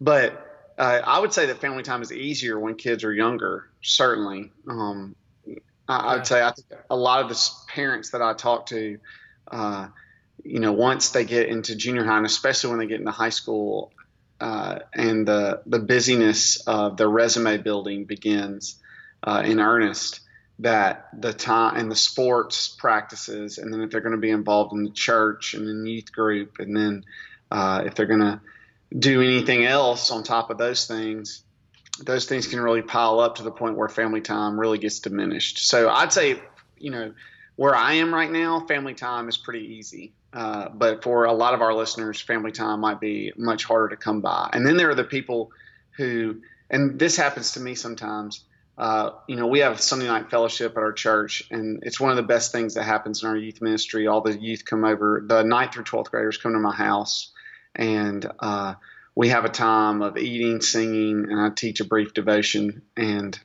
But 0.00 0.46
uh, 0.78 1.02
i 1.04 1.18
would 1.18 1.34
say 1.34 1.46
that 1.46 1.58
family 1.58 1.82
time 1.82 2.00
is 2.00 2.10
easier 2.10 2.58
when 2.58 2.74
kids 2.76 3.04
are 3.04 3.12
younger 3.12 3.68
certainly. 3.82 4.50
Um, 4.66 5.14
I, 5.86 6.14
would 6.14 6.26
say 6.26 6.40
i 6.40 6.52
think 6.52 6.68
a 6.88 6.96
lot 6.96 7.22
of 7.22 7.28
the 7.28 7.50
parents 7.68 8.10
that 8.10 8.22
i 8.22 8.32
talk 8.32 8.66
to 8.66 8.98
uh, 9.50 9.88
you 10.44 10.60
know 10.60 10.72
once 10.72 11.10
they 11.10 11.24
get 11.24 11.48
into 11.48 11.74
junior 11.74 12.04
high 12.04 12.16
and 12.16 12.24
especially 12.24 12.70
when 12.70 12.78
they 12.78 12.86
get 12.86 13.00
into 13.00 13.10
high 13.10 13.30
school 13.30 13.92
uh, 14.40 14.78
and 14.94 15.26
the 15.26 15.62
the 15.66 15.80
busyness 15.80 16.60
of 16.66 16.96
the 16.96 17.08
resume 17.08 17.58
building 17.58 18.04
begins 18.04 18.80
uh, 19.22 19.42
in 19.44 19.60
earnest 19.60 20.20
that 20.60 21.08
the 21.18 21.32
time 21.32 21.76
and 21.76 21.90
the 21.90 21.96
sports 21.96 22.68
practices, 22.68 23.58
and 23.58 23.72
then 23.72 23.80
if 23.80 23.90
they're 23.90 24.02
going 24.02 24.14
to 24.14 24.18
be 24.18 24.30
involved 24.30 24.72
in 24.72 24.84
the 24.84 24.90
church 24.90 25.54
and 25.54 25.68
in 25.68 25.86
youth 25.86 26.12
group, 26.12 26.58
and 26.58 26.76
then 26.76 27.04
uh, 27.50 27.82
if 27.86 27.94
they're 27.94 28.06
going 28.06 28.20
to 28.20 28.40
do 28.98 29.22
anything 29.22 29.64
else 29.64 30.10
on 30.10 30.22
top 30.22 30.50
of 30.50 30.58
those 30.58 30.86
things, 30.86 31.42
those 32.02 32.26
things 32.26 32.46
can 32.46 32.60
really 32.60 32.82
pile 32.82 33.20
up 33.20 33.36
to 33.36 33.42
the 33.42 33.50
point 33.50 33.76
where 33.76 33.88
family 33.88 34.20
time 34.20 34.58
really 34.58 34.78
gets 34.78 35.00
diminished. 35.00 35.58
So 35.58 35.88
I'd 35.88 36.12
say, 36.12 36.40
you 36.78 36.90
know, 36.90 37.14
where 37.56 37.74
I 37.74 37.94
am 37.94 38.12
right 38.12 38.30
now, 38.30 38.64
family 38.66 38.94
time 38.94 39.28
is 39.28 39.36
pretty 39.36 39.74
easy. 39.74 40.12
Uh, 40.32 40.68
but 40.68 41.02
for 41.02 41.24
a 41.24 41.32
lot 41.32 41.54
of 41.54 41.60
our 41.60 41.74
listeners, 41.74 42.20
family 42.20 42.52
time 42.52 42.80
might 42.80 43.00
be 43.00 43.32
much 43.36 43.64
harder 43.64 43.88
to 43.88 43.96
come 43.96 44.20
by. 44.20 44.48
And 44.52 44.66
then 44.66 44.76
there 44.76 44.90
are 44.90 44.94
the 44.94 45.04
people 45.04 45.50
who, 45.96 46.40
and 46.70 46.98
this 46.98 47.16
happens 47.16 47.52
to 47.52 47.60
me 47.60 47.74
sometimes, 47.74 48.44
uh, 48.80 49.12
you 49.26 49.36
know, 49.36 49.46
we 49.46 49.58
have 49.58 49.78
Sunday 49.78 50.06
night 50.06 50.30
fellowship 50.30 50.72
at 50.74 50.82
our 50.82 50.94
church, 50.94 51.42
and 51.50 51.82
it's 51.82 52.00
one 52.00 52.12
of 52.12 52.16
the 52.16 52.22
best 52.22 52.50
things 52.50 52.74
that 52.74 52.84
happens 52.84 53.22
in 53.22 53.28
our 53.28 53.36
youth 53.36 53.60
ministry. 53.60 54.06
All 54.06 54.22
the 54.22 54.40
youth 54.40 54.64
come 54.64 54.86
over, 54.86 55.22
the 55.26 55.42
ninth 55.42 55.74
through 55.74 55.84
12th 55.84 56.10
graders 56.10 56.38
come 56.38 56.54
to 56.54 56.58
my 56.58 56.74
house, 56.74 57.30
and 57.76 58.24
uh, 58.38 58.76
we 59.14 59.28
have 59.28 59.44
a 59.44 59.50
time 59.50 60.00
of 60.00 60.16
eating, 60.16 60.62
singing, 60.62 61.26
and 61.30 61.38
I 61.38 61.50
teach 61.50 61.80
a 61.80 61.84
brief 61.84 62.14
devotion, 62.14 62.80
and 62.96 63.38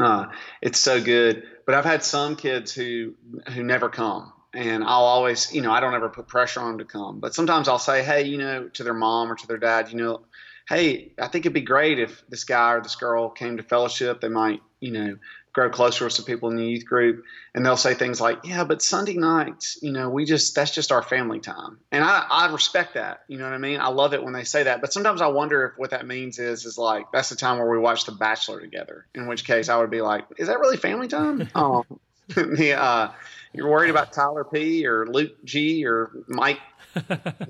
uh, 0.00 0.28
it's 0.62 0.78
so 0.78 1.02
good. 1.02 1.42
But 1.66 1.74
I've 1.74 1.84
had 1.84 2.02
some 2.02 2.36
kids 2.36 2.72
who 2.72 3.12
who 3.52 3.62
never 3.62 3.90
come, 3.90 4.32
and 4.54 4.82
I'll 4.84 5.04
always, 5.04 5.52
you 5.52 5.60
know, 5.60 5.70
I 5.70 5.80
don't 5.80 5.92
ever 5.92 6.08
put 6.08 6.28
pressure 6.28 6.60
on 6.60 6.68
them 6.68 6.78
to 6.78 6.84
come, 6.86 7.20
but 7.20 7.34
sometimes 7.34 7.68
I'll 7.68 7.78
say, 7.78 8.02
hey, 8.02 8.22
you 8.22 8.38
know, 8.38 8.68
to 8.68 8.84
their 8.84 8.94
mom 8.94 9.30
or 9.30 9.34
to 9.34 9.46
their 9.46 9.58
dad, 9.58 9.90
you 9.90 9.98
know, 9.98 10.22
hey, 10.68 11.12
I 11.18 11.28
think 11.28 11.46
it'd 11.46 11.54
be 11.54 11.62
great 11.62 11.98
if 11.98 12.22
this 12.28 12.44
guy 12.44 12.72
or 12.72 12.82
this 12.82 12.96
girl 12.96 13.30
came 13.30 13.56
to 13.56 13.62
fellowship. 13.62 14.20
They 14.20 14.28
might, 14.28 14.60
you 14.80 14.92
know, 14.92 15.16
grow 15.52 15.70
closer 15.70 16.04
with 16.04 16.12
some 16.12 16.24
people 16.24 16.50
in 16.50 16.56
the 16.56 16.64
youth 16.64 16.84
group. 16.84 17.24
And 17.54 17.64
they'll 17.64 17.76
say 17.76 17.94
things 17.94 18.20
like 18.20 18.38
yeah 18.44 18.62
but 18.62 18.80
sunday 18.80 19.14
nights 19.14 19.78
you 19.82 19.90
know 19.90 20.08
we 20.08 20.24
just 20.24 20.54
that's 20.54 20.72
just 20.72 20.92
our 20.92 21.02
family 21.02 21.40
time. 21.40 21.78
And 21.90 22.04
i 22.04 22.24
i 22.30 22.52
respect 22.52 22.94
that. 22.94 23.22
You 23.26 23.38
know 23.38 23.44
what 23.44 23.54
i 23.54 23.58
mean? 23.58 23.80
I 23.80 23.88
love 23.88 24.14
it 24.14 24.22
when 24.22 24.32
they 24.32 24.44
say 24.44 24.64
that. 24.64 24.80
But 24.80 24.92
sometimes 24.92 25.20
i 25.20 25.26
wonder 25.26 25.64
if 25.64 25.78
what 25.78 25.90
that 25.90 26.06
means 26.06 26.38
is 26.38 26.64
is 26.64 26.78
like 26.78 27.10
that's 27.12 27.30
the 27.30 27.36
time 27.36 27.58
where 27.58 27.68
we 27.68 27.78
watch 27.78 28.04
the 28.04 28.12
bachelor 28.12 28.60
together. 28.60 29.06
In 29.14 29.26
which 29.26 29.44
case 29.44 29.68
i 29.68 29.76
would 29.76 29.90
be 29.90 30.00
like 30.00 30.26
is 30.36 30.46
that 30.46 30.60
really 30.60 30.76
family 30.76 31.08
time? 31.08 31.48
Oh. 31.54 31.84
The 32.34 32.74
uh 32.74 33.10
you're 33.54 33.68
worried 33.68 33.90
about 33.90 34.12
tyler 34.12 34.44
p 34.44 34.86
or 34.86 35.06
luke 35.06 35.42
g 35.44 35.86
or 35.86 36.10
mike? 36.28 36.60
I, 36.94 37.46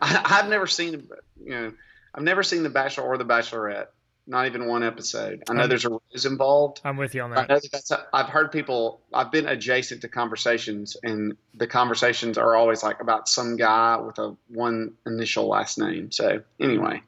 i've 0.00 0.48
never 0.48 0.66
seen 0.68 1.08
you 1.44 1.50
know 1.50 1.72
i've 2.14 2.22
never 2.22 2.42
seen 2.42 2.62
the 2.62 2.70
bachelor 2.70 3.04
or 3.04 3.18
the 3.18 3.24
bachelorette 3.24 3.88
not 4.26 4.46
even 4.46 4.66
one 4.66 4.82
episode. 4.82 5.42
I 5.48 5.54
know 5.54 5.62
I'm, 5.62 5.68
there's 5.68 5.84
a 5.84 5.90
rose 5.90 6.26
involved. 6.26 6.80
I'm 6.84 6.96
with 6.96 7.14
you 7.14 7.22
on 7.22 7.30
that. 7.30 7.48
that 7.48 8.06
I've 8.12 8.28
heard 8.28 8.52
people. 8.52 9.00
I've 9.12 9.32
been 9.32 9.46
adjacent 9.46 10.02
to 10.02 10.08
conversations, 10.08 10.96
and 11.02 11.36
the 11.54 11.66
conversations 11.66 12.38
are 12.38 12.54
always 12.54 12.82
like 12.82 13.00
about 13.00 13.28
some 13.28 13.56
guy 13.56 13.96
with 13.96 14.18
a 14.18 14.36
one 14.48 14.94
initial 15.06 15.48
last 15.48 15.78
name. 15.78 16.12
So 16.12 16.42
anyway. 16.60 17.02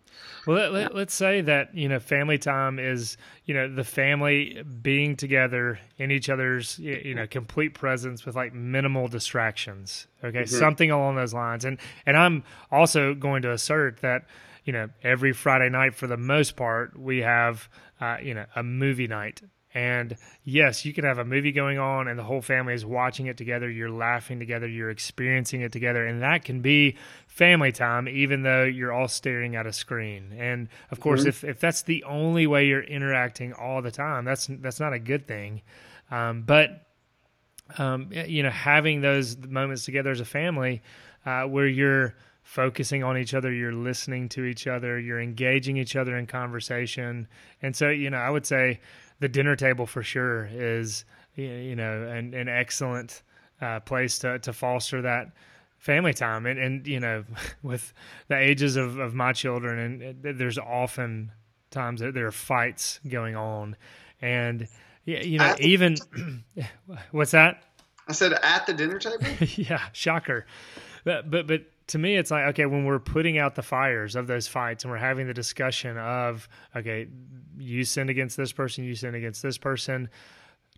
Well, 0.46 0.70
let, 0.70 0.90
us 0.90 0.94
let, 0.94 1.10
say 1.10 1.40
that 1.42 1.74
you 1.74 1.88
know 1.88 1.98
family 1.98 2.36
time 2.36 2.78
is 2.78 3.16
you 3.46 3.54
know 3.54 3.72
the 3.72 3.84
family 3.84 4.62
being 4.82 5.16
together 5.16 5.78
in 5.96 6.10
each 6.10 6.28
other's 6.28 6.78
you 6.78 7.14
know 7.14 7.26
complete 7.26 7.74
presence 7.74 8.26
with 8.26 8.34
like 8.34 8.52
minimal 8.52 9.08
distractions. 9.08 10.06
Okay, 10.22 10.42
mm-hmm. 10.42 10.58
something 10.58 10.90
along 10.90 11.16
those 11.16 11.32
lines. 11.32 11.64
And 11.64 11.78
and 12.04 12.16
I'm 12.16 12.42
also 12.70 13.14
going 13.14 13.42
to 13.42 13.52
assert 13.52 14.00
that 14.00 14.26
you 14.64 14.72
know, 14.72 14.88
every 15.02 15.32
Friday 15.32 15.68
night 15.68 15.94
for 15.94 16.06
the 16.06 16.16
most 16.16 16.56
part, 16.56 16.98
we 16.98 17.18
have, 17.18 17.68
uh, 18.00 18.16
you 18.22 18.34
know, 18.34 18.46
a 18.56 18.62
movie 18.62 19.06
night. 19.06 19.42
And 19.74 20.16
yes, 20.44 20.84
you 20.84 20.94
can 20.94 21.04
have 21.04 21.18
a 21.18 21.24
movie 21.24 21.50
going 21.50 21.78
on 21.78 22.06
and 22.06 22.16
the 22.16 22.22
whole 22.22 22.40
family 22.40 22.74
is 22.74 22.86
watching 22.86 23.26
it 23.26 23.36
together. 23.36 23.68
You're 23.68 23.90
laughing 23.90 24.38
together. 24.38 24.68
You're 24.68 24.90
experiencing 24.90 25.62
it 25.62 25.72
together. 25.72 26.06
And 26.06 26.22
that 26.22 26.44
can 26.44 26.60
be 26.60 26.96
family 27.26 27.72
time, 27.72 28.08
even 28.08 28.42
though 28.42 28.62
you're 28.62 28.92
all 28.92 29.08
staring 29.08 29.56
at 29.56 29.66
a 29.66 29.72
screen. 29.72 30.32
And 30.38 30.68
of 30.92 31.00
course, 31.00 31.20
mm-hmm. 31.20 31.28
if, 31.28 31.44
if 31.44 31.60
that's 31.60 31.82
the 31.82 32.04
only 32.04 32.46
way 32.46 32.66
you're 32.66 32.84
interacting 32.84 33.52
all 33.52 33.82
the 33.82 33.90
time, 33.90 34.24
that's, 34.24 34.48
that's 34.48 34.78
not 34.78 34.92
a 34.92 35.00
good 35.00 35.26
thing. 35.26 35.62
Um, 36.08 36.42
but, 36.42 36.86
um, 37.76 38.10
you 38.12 38.44
know, 38.44 38.50
having 38.50 39.00
those 39.00 39.36
moments 39.36 39.84
together 39.84 40.12
as 40.12 40.20
a 40.20 40.24
family 40.24 40.82
uh, 41.26 41.42
where 41.44 41.66
you're, 41.66 42.14
focusing 42.44 43.02
on 43.02 43.16
each 43.18 43.34
other, 43.34 43.52
you're 43.52 43.72
listening 43.72 44.28
to 44.28 44.44
each 44.44 44.66
other, 44.66 45.00
you're 45.00 45.20
engaging 45.20 45.78
each 45.78 45.96
other 45.96 46.16
in 46.16 46.26
conversation. 46.26 47.26
And 47.62 47.74
so, 47.74 47.88
you 47.88 48.10
know, 48.10 48.18
I 48.18 48.30
would 48.30 48.46
say 48.46 48.80
the 49.18 49.28
dinner 49.28 49.56
table 49.56 49.86
for 49.86 50.02
sure 50.02 50.48
is, 50.52 51.06
you 51.34 51.74
know, 51.74 52.04
an, 52.06 52.34
an 52.34 52.48
excellent 52.48 53.22
uh, 53.60 53.80
place 53.80 54.18
to, 54.20 54.38
to 54.40 54.52
foster 54.52 55.02
that 55.02 55.32
family 55.78 56.12
time. 56.12 56.44
And, 56.44 56.58
and, 56.58 56.86
you 56.86 57.00
know, 57.00 57.24
with 57.62 57.92
the 58.28 58.36
ages 58.36 58.76
of, 58.76 58.98
of 58.98 59.14
my 59.14 59.32
children, 59.32 60.02
and 60.02 60.38
there's 60.38 60.58
often 60.58 61.32
times 61.70 62.00
that 62.02 62.12
there 62.12 62.26
are 62.26 62.32
fights 62.32 63.00
going 63.08 63.36
on. 63.36 63.74
And, 64.20 64.68
you 65.06 65.38
know, 65.38 65.54
even, 65.60 65.96
what's 67.10 67.30
that? 67.30 67.64
I 68.06 68.12
said 68.12 68.34
at 68.34 68.66
the 68.66 68.74
dinner 68.74 68.98
table? 68.98 69.24
yeah, 69.56 69.80
shocker. 69.92 70.44
But, 71.04 71.30
but, 71.30 71.46
but 71.46 71.62
to 71.86 71.98
me 71.98 72.16
it's 72.16 72.30
like 72.30 72.46
okay 72.46 72.66
when 72.66 72.84
we're 72.84 72.98
putting 72.98 73.38
out 73.38 73.54
the 73.54 73.62
fires 73.62 74.16
of 74.16 74.26
those 74.26 74.46
fights 74.48 74.84
and 74.84 74.90
we're 74.90 74.98
having 74.98 75.26
the 75.26 75.34
discussion 75.34 75.98
of 75.98 76.48
okay 76.74 77.06
you 77.58 77.84
sinned 77.84 78.10
against 78.10 78.36
this 78.36 78.52
person 78.52 78.84
you 78.84 78.94
sinned 78.94 79.16
against 79.16 79.42
this 79.42 79.58
person 79.58 80.08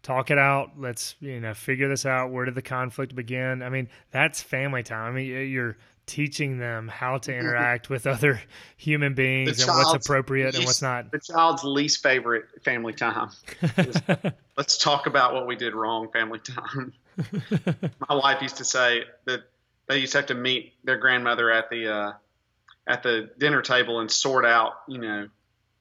talk 0.06 0.30
it 0.30 0.38
out 0.38 0.70
let's 0.78 1.16
you 1.20 1.40
know 1.40 1.52
figure 1.52 1.88
this 1.88 2.06
out 2.06 2.30
where 2.30 2.44
did 2.44 2.54
the 2.54 2.62
conflict 2.62 3.14
begin? 3.14 3.62
I 3.62 3.68
mean 3.68 3.88
that's 4.12 4.40
family 4.40 4.82
time. 4.82 5.12
I 5.12 5.16
mean 5.16 5.50
you're 5.50 5.76
teaching 6.06 6.58
them 6.58 6.86
how 6.86 7.18
to 7.18 7.36
interact 7.36 7.90
with 7.90 8.06
other 8.06 8.40
human 8.76 9.14
beings 9.14 9.60
and 9.60 9.68
what's 9.68 10.06
appropriate 10.06 10.46
least, 10.46 10.58
and 10.58 10.66
what's 10.66 10.82
not. 10.82 11.10
the 11.10 11.18
child's 11.18 11.64
least 11.64 12.02
favorite 12.02 12.44
family 12.62 12.92
time. 12.92 13.30
Let's 14.56 14.78
talk 14.78 15.08
about 15.08 15.34
what 15.34 15.48
we 15.48 15.56
did 15.56 15.74
wrong 15.74 16.08
family 16.12 16.38
time. 16.38 16.92
My 18.08 18.14
wife 18.14 18.40
used 18.40 18.58
to 18.58 18.64
say 18.64 19.02
that 19.24 19.42
they 19.88 19.98
used 19.98 20.12
to 20.12 20.18
have 20.18 20.26
to 20.26 20.34
meet 20.34 20.74
their 20.84 20.98
grandmother 20.98 21.50
at 21.50 21.70
the 21.70 21.92
uh, 21.92 22.12
at 22.86 23.02
the 23.02 23.30
dinner 23.38 23.62
table 23.62 24.00
and 24.00 24.10
sort 24.10 24.44
out, 24.44 24.74
you 24.88 24.98
know, 24.98 25.28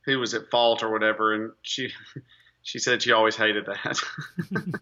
who 0.06 0.20
was 0.20 0.34
at 0.34 0.50
fault 0.50 0.84
or 0.84 0.92
whatever. 0.92 1.34
And 1.34 1.52
she 1.62 1.92
she 2.62 2.80
said 2.80 3.02
she 3.02 3.12
always 3.12 3.36
hated 3.36 3.66
that. 3.66 4.00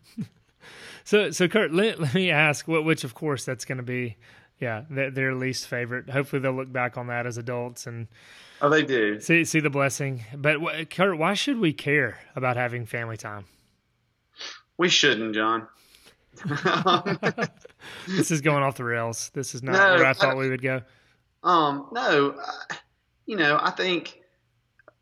so 1.03 1.31
so 1.31 1.47
Kurt, 1.47 1.73
let, 1.73 1.99
let 1.99 2.13
me 2.13 2.31
ask, 2.31 2.67
what 2.67 2.85
which 2.85 3.03
of 3.03 3.13
course 3.13 3.45
that's 3.45 3.65
going 3.65 3.77
to 3.77 3.83
be, 3.83 4.17
yeah, 4.59 4.83
their, 4.89 5.11
their 5.11 5.35
least 5.35 5.67
favorite. 5.67 6.09
Hopefully 6.09 6.41
they'll 6.41 6.53
look 6.53 6.71
back 6.71 6.97
on 6.97 7.07
that 7.07 7.25
as 7.25 7.37
adults 7.37 7.87
and. 7.87 8.07
Oh, 8.61 8.69
they 8.69 8.83
do. 8.83 9.19
See, 9.19 9.43
see 9.43 9.59
the 9.59 9.69
blessing. 9.69 10.23
But 10.33 10.89
Kurt, 10.89 11.17
why 11.17 11.33
should 11.33 11.59
we 11.59 11.73
care 11.73 12.19
about 12.33 12.55
having 12.55 12.85
family 12.85 13.17
time? 13.17 13.43
We 14.77 14.87
shouldn't, 14.87 15.35
John. 15.35 15.67
this 18.07 18.31
is 18.31 18.41
going 18.41 18.63
off 18.63 18.75
the 18.77 18.83
rails. 18.83 19.31
This 19.33 19.55
is 19.55 19.63
not 19.63 19.73
no, 19.73 19.95
where 19.95 20.05
I 20.05 20.13
thought 20.13 20.33
I, 20.33 20.35
we 20.35 20.49
would 20.49 20.61
go. 20.61 20.81
Um, 21.43 21.87
no, 21.91 22.39
you 23.25 23.37
know, 23.37 23.59
I 23.61 23.71
think 23.71 24.19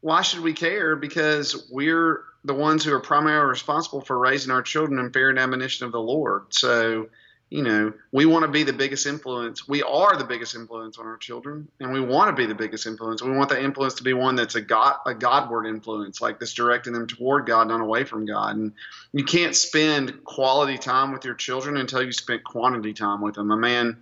why 0.02 0.22
should 0.22 0.42
we 0.42 0.54
care? 0.54 0.96
Because 0.96 1.70
we're 1.72 2.24
the 2.44 2.54
ones 2.54 2.84
who 2.84 2.94
are 2.94 3.00
primarily 3.00 3.50
responsible 3.50 4.02
for 4.02 4.18
raising 4.18 4.52
our 4.52 4.64
children 4.64 5.00
in 5.00 5.12
fear 5.12 5.30
and 5.30 5.40
admonition 5.40 5.86
of 5.86 5.92
the 5.92 6.00
Lord. 6.00 6.46
So 6.50 7.10
you 7.52 7.64
know, 7.64 7.92
we 8.14 8.26
want 8.26 8.46
to 8.46 8.48
be 8.48 8.64
the 8.64 8.72
biggest 8.72 9.06
influence. 9.06 9.68
We 9.68 9.84
are 9.84 10.18
the 10.18 10.24
biggest 10.24 10.56
influence 10.56 10.98
on 10.98 11.06
our 11.06 11.18
children, 11.18 11.68
and 11.82 11.92
we 11.92 12.00
want 12.00 12.30
to 12.30 12.42
be 12.42 12.46
the 12.46 12.56
biggest 12.56 12.88
influence. 12.88 13.22
We 13.22 13.32
want 13.32 13.50
that 13.50 13.62
influence 13.62 13.96
to 13.96 14.04
be 14.04 14.14
one 14.14 14.38
that's 14.38 14.56
a 14.56 14.62
God, 14.62 15.00
a 15.06 15.14
Godward 15.14 15.68
influence, 15.68 16.22
like 16.22 16.40
that's 16.40 16.54
directing 16.54 16.94
them 16.94 17.08
toward 17.08 17.46
God, 17.46 17.68
not 17.68 17.82
away 17.82 18.06
from 18.06 18.26
God. 18.26 18.56
And 18.56 18.72
you 19.12 19.26
can't 19.26 19.54
spend 19.54 20.24
quality 20.24 20.78
time 20.78 21.12
with 21.12 21.26
your 21.26 21.34
children 21.34 21.76
until 21.76 22.02
you 22.02 22.14
spend 22.14 22.46
quantity 22.46 22.94
time 22.94 23.20
with 23.20 23.36
them. 23.36 23.52
A 23.52 23.58
man 23.58 23.98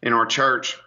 in 0.00 0.12
our 0.12 0.24
church 0.24 0.78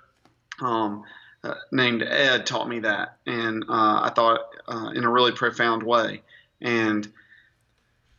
um, 0.62 1.04
uh, 1.44 1.56
named 1.74 2.02
Ed 2.02 2.46
taught 2.46 2.70
me 2.70 2.80
that, 2.80 3.18
and 3.26 3.66
uh, 3.68 4.00
I 4.04 4.12
thought 4.16 4.40
uh, 4.70 4.92
in 4.96 5.04
a 5.04 5.10
really 5.10 5.34
profound 5.34 5.84
way. 5.84 6.22
And 6.62 7.12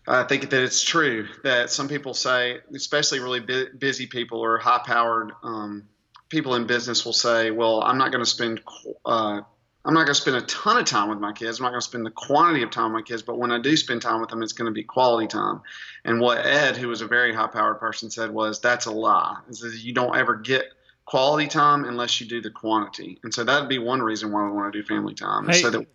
I 0.07 0.25
think 0.25 0.51
that 0.51 0.63
it's 0.63 0.83
true 0.83 1.29
that 1.43 1.71
some 1.71 1.89
people 1.89 2.15
say, 2.15 2.61
especially 2.75 3.21
really 3.21 3.41
bu- 3.41 3.73
busy 3.77 4.07
people 4.07 4.41
or 4.41 4.59
high 4.59 4.81
powered 4.85 5.33
um, 5.43 5.89
people 6.29 6.55
in 6.55 6.67
business 6.67 7.05
will 7.05 7.13
say, 7.13 7.51
well, 7.51 7.83
I'm 7.83 7.99
not 7.99 8.13
going 8.13 8.23
to 8.23 8.31
spend, 8.31 8.61
uh, 9.05 9.41
I'm 9.85 9.95
not 9.95 10.05
going 10.05 10.07
to 10.09 10.15
spend 10.15 10.37
a 10.37 10.43
ton 10.43 10.79
of 10.79 10.85
time 10.85 11.09
with 11.09 11.19
my 11.19 11.33
kids. 11.33 11.59
I'm 11.59 11.65
not 11.65 11.71
going 11.71 11.81
to 11.81 11.87
spend 11.87 12.07
the 12.07 12.11
quantity 12.11 12.63
of 12.63 12.71
time 12.71 12.93
with 12.93 13.03
my 13.03 13.03
kids, 13.03 13.23
but 13.23 13.39
when 13.39 13.51
I 13.51 13.59
do 13.59 13.77
spend 13.77 14.03
time 14.03 14.21
with 14.21 14.31
them, 14.31 14.43
it's 14.43 14.53
going 14.53 14.67
to 14.67 14.73
be 14.73 14.85
quality 14.85 15.27
time. 15.27 15.63
And 16.05 16.21
what 16.21 16.45
Ed, 16.45 16.77
who 16.77 16.89
was 16.89 17.01
a 17.01 17.07
very 17.07 17.35
high 17.35 17.49
powered 17.49 17.81
person, 17.81 18.11
said 18.11 18.31
was, 18.31 18.61
that's 18.61 18.87
a 18.87 18.93
lie. 18.93 19.39
Is 19.49 19.61
that 19.61 19.75
you 19.75 19.93
don't 19.93 20.17
ever 20.17 20.37
get 20.37 20.67
quality 21.05 21.47
time 21.47 21.85
unless 21.85 22.21
you 22.21 22.27
do 22.27 22.41
the 22.41 22.51
quantity. 22.51 23.19
And 23.23 23.33
so 23.33 23.45
that'd 23.45 23.69
be 23.69 23.79
one 23.79 24.03
reason 24.03 24.33
why 24.33 24.45
we 24.45 24.51
want 24.51 24.73
to 24.73 24.83
do 24.83 24.87
family 24.87 25.15
time. 25.15 25.47
Hey, 25.47 25.63
so 25.63 25.71
that 25.71 25.87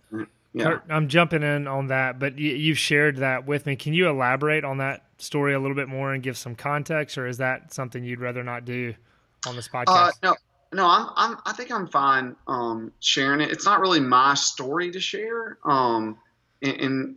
yeah. 0.54 0.80
I'm 0.90 1.08
jumping 1.08 1.44
in 1.44 1.68
on 1.68 1.88
that, 1.88 2.20
but 2.20 2.38
you've 2.38 2.78
shared 2.78 3.18
that 3.18 3.46
with 3.46 3.66
me. 3.66 3.76
Can 3.76 3.94
you 3.94 4.10
elaborate 4.10 4.64
on 4.64 4.80
that 4.80 5.06
story 5.18 5.54
a 5.54 5.60
little 5.60 5.76
bit 5.76 5.88
more 5.88 6.14
and 6.14 6.22
give 6.22 6.38
some 6.38 6.56
context, 6.56 7.18
or 7.18 7.28
is 7.28 7.38
that 7.38 7.74
something 7.74 8.04
you'd 8.04 8.20
rather 8.20 8.44
not 8.44 8.66
do 8.66 8.94
on 9.48 9.56
this 9.56 9.70
uh, 9.74 9.78
podcast? 9.78 9.88
Uh, 9.88 10.12
no, 10.24 10.36
no, 10.74 10.86
I'm, 10.88 11.10
I'm, 11.16 11.38
I 11.46 11.54
think 11.54 11.72
I'm 11.72 11.88
fine 11.88 12.36
um, 12.48 12.92
sharing 13.00 13.42
it. 13.42 13.52
It's 13.52 13.66
not 13.66 13.80
really 13.80 14.00
my 14.00 14.34
story 14.34 14.92
to 14.92 15.00
share. 15.00 15.58
Um, 15.64 16.18
and, 16.62 16.82
and 16.82 17.16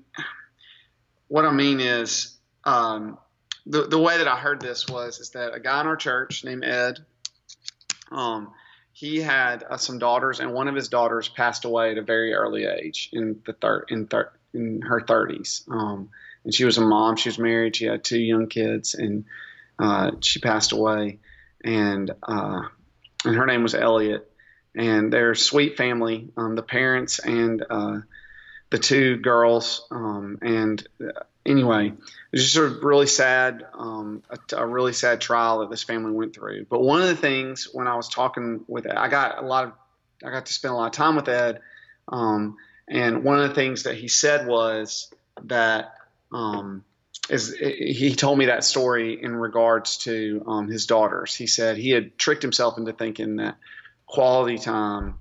what 1.29 1.45
I 1.45 1.53
mean 1.53 1.81
is, 1.81 2.37
um, 2.65 3.19
the 3.67 3.87
the 3.87 3.99
way 3.99 4.19
that 4.19 4.29
I 4.29 4.37
heard 4.37 4.61
this 4.61 4.87
was 4.89 5.19
is 5.19 5.31
that 5.31 5.55
a 5.55 5.61
guy 5.61 5.81
in 5.81 5.87
our 5.87 5.97
church 5.97 6.45
named 6.45 6.65
Ed, 6.65 6.99
um, 8.11 8.53
he 8.95 9.21
had 9.21 9.65
uh, 9.69 9.77
some 9.77 9.99
daughters, 9.99 10.39
and 10.39 10.55
one 10.55 10.69
of 10.69 10.77
his 10.77 10.89
daughters 10.89 11.29
passed 11.29 11.65
away 11.65 11.91
at 11.91 11.99
a 11.99 12.03
very 12.03 12.33
early 12.33 12.65
age 12.65 13.11
in 13.13 13.41
the 13.45 13.53
third 13.53 13.87
in 13.89 14.07
thir- 14.07 14.33
in 14.55 14.83
her 14.83 15.01
30s. 15.01 15.69
Um, 15.69 16.11
and 16.45 16.55
she 16.55 16.65
was 16.65 16.79
a 16.79 16.81
mom. 16.81 17.17
She 17.17 17.29
was 17.29 17.39
married. 17.39 17.75
She 17.75 17.87
had 17.87 18.05
two 18.05 18.21
young 18.21 18.47
kids, 18.47 18.95
and 18.95 19.25
uh, 19.81 20.13
she 20.21 20.39
passed 20.39 20.71
away. 20.71 21.19
And 21.65 22.13
uh, 22.23 22.63
and 23.25 23.35
her 23.35 23.47
name 23.47 23.65
was 23.65 23.75
Elliot. 23.75 24.31
And 24.77 25.13
they're 25.13 25.33
a 25.33 25.37
sweet 25.37 25.77
family. 25.77 26.31
Um, 26.37 26.55
the 26.55 26.63
parents 26.63 27.19
and 27.19 27.65
uh, 27.69 27.99
the 28.71 28.79
two 28.79 29.17
girls. 29.17 29.87
Um, 29.91 30.39
and 30.41 30.87
uh, 31.03 31.25
anyway, 31.47 31.89
it 31.89 31.95
was 32.33 32.45
just 32.45 32.57
a 32.57 32.67
really 32.85 33.07
sad, 33.07 33.67
um, 33.75 34.23
a, 34.31 34.57
a, 34.57 34.67
really 34.67 34.93
sad 34.93 35.21
trial 35.21 35.61
that 35.61 35.71
this 35.71 35.83
family 35.83 36.13
went 36.13 36.35
through. 36.35 36.67
But 36.69 36.81
one 36.81 37.03
of 37.03 37.09
the 37.09 37.17
things 37.17 37.69
when 37.73 37.87
I 37.87 37.97
was 37.97 38.09
talking 38.09 38.65
with 38.69 38.87
Ed, 38.87 38.97
I 38.97 39.09
got 39.09 39.43
a 39.43 39.47
lot 39.47 39.65
of, 39.65 39.73
I 40.25 40.31
got 40.31 40.47
to 40.47 40.53
spend 40.53 40.73
a 40.73 40.77
lot 40.77 40.87
of 40.87 40.93
time 40.93 41.17
with 41.17 41.29
Ed. 41.29 41.61
Um, 42.09 42.57
and 42.89 43.25
one 43.25 43.41
of 43.41 43.49
the 43.49 43.55
things 43.55 43.85
that 43.85 43.97
he 43.97 44.09
said 44.09 44.47
was 44.47 45.13
that 45.45 45.95
um, 46.33 46.85
is 47.31 47.55
he 47.57 48.15
told 48.15 48.39
me 48.39 48.47
that 48.47 48.65
story 48.65 49.23
in 49.23 49.35
regards 49.35 49.99
to 49.99 50.45
um, 50.47 50.69
his 50.69 50.87
daughters. 50.87 51.35
He 51.35 51.47
said 51.47 51.77
he 51.77 51.91
had 51.91 52.19
tricked 52.19 52.43
himself 52.43 52.77
into 52.77 52.93
thinking 52.93 53.37
that 53.37 53.57
quality 54.07 54.59
time 54.59 55.15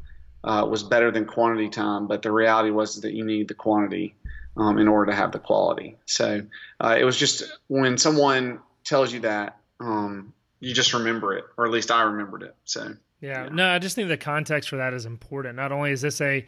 uh, 0.43 0.67
was 0.69 0.83
better 0.83 1.11
than 1.11 1.25
quantity 1.25 1.69
time, 1.69 2.07
but 2.07 2.21
the 2.21 2.31
reality 2.31 2.71
was 2.71 3.01
that 3.01 3.13
you 3.13 3.23
need 3.23 3.47
the 3.47 3.53
quantity 3.53 4.15
um, 4.57 4.77
in 4.77 4.87
order 4.87 5.11
to 5.11 5.15
have 5.15 5.31
the 5.31 5.39
quality. 5.39 5.97
So 6.05 6.43
uh, 6.79 6.95
it 6.99 7.03
was 7.03 7.17
just 7.17 7.43
when 7.67 7.97
someone 7.97 8.59
tells 8.83 9.13
you 9.13 9.21
that, 9.21 9.57
um, 9.79 10.33
you 10.59 10.73
just 10.73 10.93
remember 10.93 11.33
it, 11.33 11.45
or 11.57 11.65
at 11.65 11.71
least 11.71 11.91
I 11.91 12.03
remembered 12.03 12.43
it. 12.43 12.55
So 12.63 12.95
yeah. 13.19 13.43
yeah, 13.43 13.49
no, 13.51 13.69
I 13.69 13.79
just 13.79 13.95
think 13.95 14.07
the 14.07 14.17
context 14.17 14.69
for 14.69 14.77
that 14.77 14.93
is 14.93 15.05
important. 15.05 15.55
Not 15.55 15.71
only 15.71 15.91
is 15.91 16.01
this 16.01 16.21
a 16.21 16.45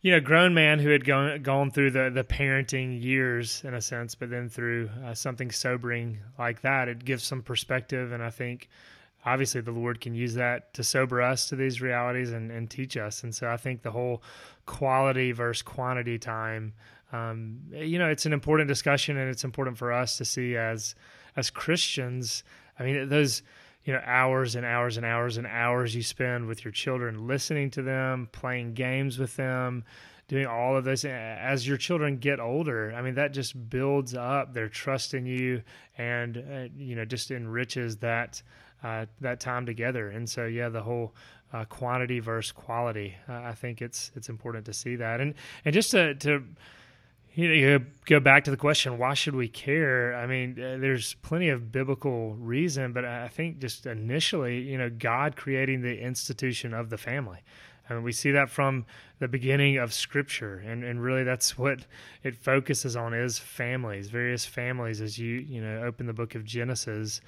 you 0.00 0.12
know, 0.12 0.20
grown 0.20 0.54
man 0.54 0.78
who 0.78 0.90
had 0.90 1.04
gone 1.04 1.42
gone 1.42 1.70
through 1.70 1.90
the 1.90 2.10
the 2.12 2.24
parenting 2.24 3.02
years 3.02 3.62
in 3.64 3.74
a 3.74 3.80
sense, 3.80 4.14
but 4.14 4.30
then 4.30 4.48
through 4.48 4.90
uh, 5.04 5.14
something 5.14 5.50
sobering 5.50 6.18
like 6.38 6.62
that, 6.62 6.88
it 6.88 7.04
gives 7.04 7.24
some 7.24 7.42
perspective, 7.42 8.12
and 8.12 8.22
I 8.22 8.30
think 8.30 8.68
obviously 9.24 9.60
the 9.60 9.72
Lord 9.72 10.00
can 10.00 10.14
use 10.14 10.34
that 10.34 10.72
to 10.74 10.84
sober 10.84 11.20
us 11.20 11.48
to 11.48 11.56
these 11.56 11.80
realities 11.82 12.32
and, 12.32 12.50
and 12.50 12.70
teach 12.70 12.96
us. 12.96 13.24
And 13.24 13.34
so 13.34 13.48
I 13.48 13.56
think 13.56 13.82
the 13.82 13.90
whole 13.90 14.22
quality 14.66 15.32
versus 15.32 15.62
quantity 15.62 16.18
time, 16.18 16.74
um, 17.12 17.60
you 17.72 17.98
know, 17.98 18.08
it's 18.08 18.26
an 18.26 18.32
important 18.32 18.68
discussion, 18.68 19.16
and 19.16 19.30
it's 19.30 19.44
important 19.44 19.78
for 19.78 19.92
us 19.92 20.18
to 20.18 20.24
see 20.24 20.56
as 20.56 20.94
as 21.36 21.50
Christians. 21.50 22.44
I 22.78 22.84
mean, 22.84 23.08
those 23.08 23.42
you 23.88 23.94
know 23.94 24.02
hours 24.04 24.54
and 24.54 24.66
hours 24.66 24.98
and 24.98 25.06
hours 25.06 25.38
and 25.38 25.46
hours 25.46 25.94
you 25.94 26.02
spend 26.02 26.46
with 26.46 26.62
your 26.62 26.72
children 26.72 27.26
listening 27.26 27.70
to 27.70 27.80
them 27.80 28.28
playing 28.32 28.74
games 28.74 29.18
with 29.18 29.34
them 29.36 29.82
doing 30.28 30.46
all 30.46 30.76
of 30.76 30.84
this 30.84 31.06
as 31.06 31.66
your 31.66 31.78
children 31.78 32.18
get 32.18 32.38
older 32.38 32.92
i 32.94 33.00
mean 33.00 33.14
that 33.14 33.32
just 33.32 33.70
builds 33.70 34.14
up 34.14 34.52
their 34.52 34.68
trust 34.68 35.14
in 35.14 35.24
you 35.24 35.62
and 35.96 36.36
uh, 36.36 36.68
you 36.76 36.94
know 36.94 37.06
just 37.06 37.30
enriches 37.30 37.96
that 37.96 38.42
uh, 38.84 39.06
that 39.22 39.40
time 39.40 39.64
together 39.64 40.10
and 40.10 40.28
so 40.28 40.44
yeah 40.44 40.68
the 40.68 40.82
whole 40.82 41.14
uh, 41.54 41.64
quantity 41.64 42.20
versus 42.20 42.52
quality 42.52 43.16
uh, 43.26 43.40
i 43.44 43.52
think 43.52 43.80
it's 43.80 44.10
it's 44.14 44.28
important 44.28 44.66
to 44.66 44.72
see 44.74 44.96
that 44.96 45.18
and 45.18 45.32
and 45.64 45.72
just 45.72 45.90
to 45.90 46.14
to 46.16 46.44
you, 47.38 47.78
know, 47.78 47.84
go 48.04 48.18
back 48.18 48.42
to 48.44 48.50
the 48.50 48.56
question, 48.56 48.98
why 48.98 49.14
should 49.14 49.36
we 49.36 49.46
care? 49.46 50.12
I 50.12 50.26
mean, 50.26 50.52
uh, 50.58 50.76
there's 50.80 51.14
plenty 51.14 51.50
of 51.50 51.70
biblical 51.70 52.34
reason, 52.34 52.92
but 52.92 53.04
I 53.04 53.28
think 53.28 53.60
just 53.60 53.86
initially, 53.86 54.60
you 54.60 54.76
know, 54.76 54.90
God 54.90 55.36
creating 55.36 55.82
the 55.82 56.00
institution 56.00 56.74
of 56.74 56.90
the 56.90 56.98
family. 56.98 57.38
I 57.88 57.94
mean, 57.94 58.02
we 58.02 58.10
see 58.10 58.32
that 58.32 58.50
from 58.50 58.86
the 59.20 59.28
beginning 59.28 59.76
of 59.76 59.94
Scripture, 59.94 60.64
and, 60.66 60.82
and 60.82 61.00
really 61.00 61.22
that's 61.22 61.56
what 61.58 61.86
it 62.24 62.36
focuses 62.36 62.96
on 62.96 63.14
is 63.14 63.38
families, 63.38 64.08
various 64.08 64.44
families. 64.44 65.00
As 65.00 65.16
you 65.16 65.36
you 65.36 65.60
know 65.60 65.84
open 65.84 66.06
the 66.06 66.12
book 66.12 66.34
of 66.34 66.44
Genesis, 66.44 67.20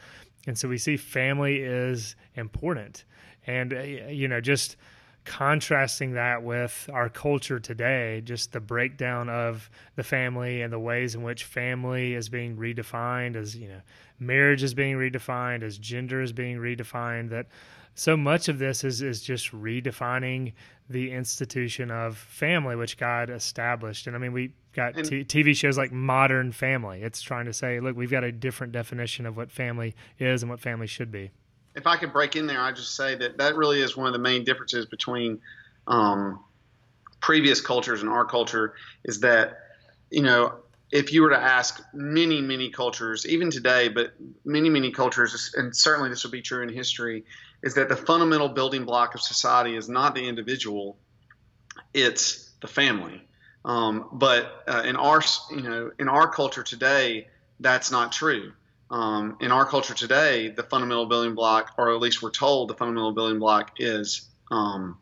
and 0.49 0.59
so 0.59 0.69
we 0.69 0.77
see 0.77 0.97
family 0.97 1.61
is 1.61 2.17
important, 2.35 3.05
and 3.47 3.73
uh, 3.73 3.81
you 3.81 4.27
know 4.27 4.41
just 4.41 4.77
contrasting 5.25 6.13
that 6.13 6.43
with 6.43 6.89
our 6.93 7.09
culture 7.09 7.61
today, 7.61 8.23
just 8.25 8.53
the 8.53 8.61
breakdown 8.61 9.29
of 9.29 9.71
the 9.97 10.03
family 10.03 10.63
and 10.63 10.73
the 10.73 10.79
ways 10.79 11.15
in 11.15 11.23
which 11.23 11.45
family 11.45 12.15
is 12.15 12.29
being 12.29 12.57
redefined, 12.57 13.37
as 13.37 13.57
you 13.57 13.69
know, 13.69 13.81
marriage 14.19 14.63
is 14.63 14.75
being 14.75 14.97
redefined, 14.97 15.63
as 15.63 15.79
gender 15.79 16.23
is 16.23 16.33
being 16.33 16.59
redefined, 16.59 17.31
that 17.31 17.47
so 17.95 18.17
much 18.17 18.49
of 18.49 18.59
this 18.59 18.85
is 18.85 19.03
is 19.03 19.21
just 19.21 19.53
redefining 19.53 20.53
the 20.89 21.13
institution 21.13 21.91
of 21.91 22.17
family 22.17 22.75
which 22.75 22.97
God 22.97 23.31
established. 23.31 24.07
And 24.07 24.17
I 24.17 24.19
mean, 24.19 24.33
we 24.33 24.53
got 24.73 24.95
t- 24.95 25.25
TV 25.25 25.55
shows 25.55 25.77
like 25.77 25.93
Modern 25.93 26.51
Family. 26.51 27.03
It's 27.03 27.21
trying 27.21 27.47
to 27.47 27.53
say, 27.53 27.79
look, 27.79 27.97
we've 27.97 28.11
got 28.11 28.25
a 28.25 28.33
different 28.33 28.73
definition 28.73 29.27
of 29.27 29.37
what 29.37 29.51
family 29.51 29.95
is 30.19 30.43
and 30.43 30.51
what 30.51 30.61
family 30.61 30.87
should 30.87 31.13
be 31.13 31.31
if 31.75 31.87
I 31.87 31.97
could 31.97 32.13
break 32.13 32.37
in 32.37 32.47
there, 32.47 32.61
I'd 32.61 32.77
just 32.77 32.97
say 32.97 33.15
that 33.17 33.39
that 33.39 33.57
really 33.57 33.81
is 33.81 33.97
one 33.97 34.07
of 34.07 34.13
the 34.13 34.19
main 34.19 34.45
differences 34.45 34.87
between 34.87 35.41
um, 35.87 36.41
previous 37.21 37.61
cultures 37.61 38.01
and 38.01 38.11
our 38.11 38.25
culture 38.25 38.75
is 39.05 39.21
that, 39.21 39.59
you 40.11 40.23
know, 40.23 40.55
if 40.91 41.13
you 41.13 41.23
were 41.23 41.31
to 41.31 41.39
ask 41.39 41.81
many, 41.95 42.41
many 42.41 42.69
cultures, 42.69 43.25
even 43.25 43.51
today, 43.51 43.89
but 43.89 44.13
many, 44.45 44.69
many 44.69 44.91
cultures, 44.91 45.55
and 45.57 45.75
certainly 45.75 46.09
this 46.09 46.25
will 46.25 46.33
be 46.33 46.43
true 46.43 46.63
in 46.63 46.69
history, 46.69 47.25
is 47.63 47.75
that 47.75 47.89
the 47.89 47.97
fundamental 47.97 48.49
building 48.49 48.85
block 48.85 49.15
of 49.15 49.21
society 49.21 49.77
is 49.77 49.89
not 49.89 50.17
the 50.17 50.27
individual, 50.27 50.97
it's 51.95 52.51
the 52.61 52.67
family. 52.67 53.23
Um, 53.65 54.09
but 54.13 54.65
uh, 54.67 54.83
in 54.85 54.97
our, 54.97 55.23
you 55.51 55.63
know, 55.63 55.93
in 55.99 56.09
our 56.09 56.27
culture 56.27 56.65
today, 56.65 57.29
that's 57.61 57.93
not 57.93 58.11
true 58.11 58.53
um, 58.91 59.37
in 59.41 59.53
our 59.53 59.65
culture 59.65 59.95
today, 59.95 60.49
the 60.49 60.65
fundamental 60.65 61.07
building 61.07 61.35
block, 61.35 61.75
or 61.79 61.95
at 61.95 62.01
least 62.01 62.23
we're 62.23 62.31
told 62.31 62.69
the 62.69 62.75
fundamental 62.75 63.13
building 63.13 63.39
block 63.39 63.73
is 63.79 64.29
um, 64.51 64.99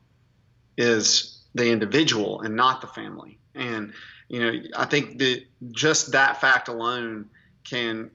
is 0.77 1.43
the 1.55 1.71
individual 1.71 2.43
and 2.43 2.55
not 2.55 2.81
the 2.81 2.87
family. 2.87 3.39
And 3.55 3.93
you 4.29 4.41
know, 4.41 4.53
I 4.77 4.85
think 4.85 5.19
that 5.19 5.43
just 5.71 6.13
that 6.13 6.41
fact 6.41 6.69
alone 6.69 7.31
can 7.65 8.11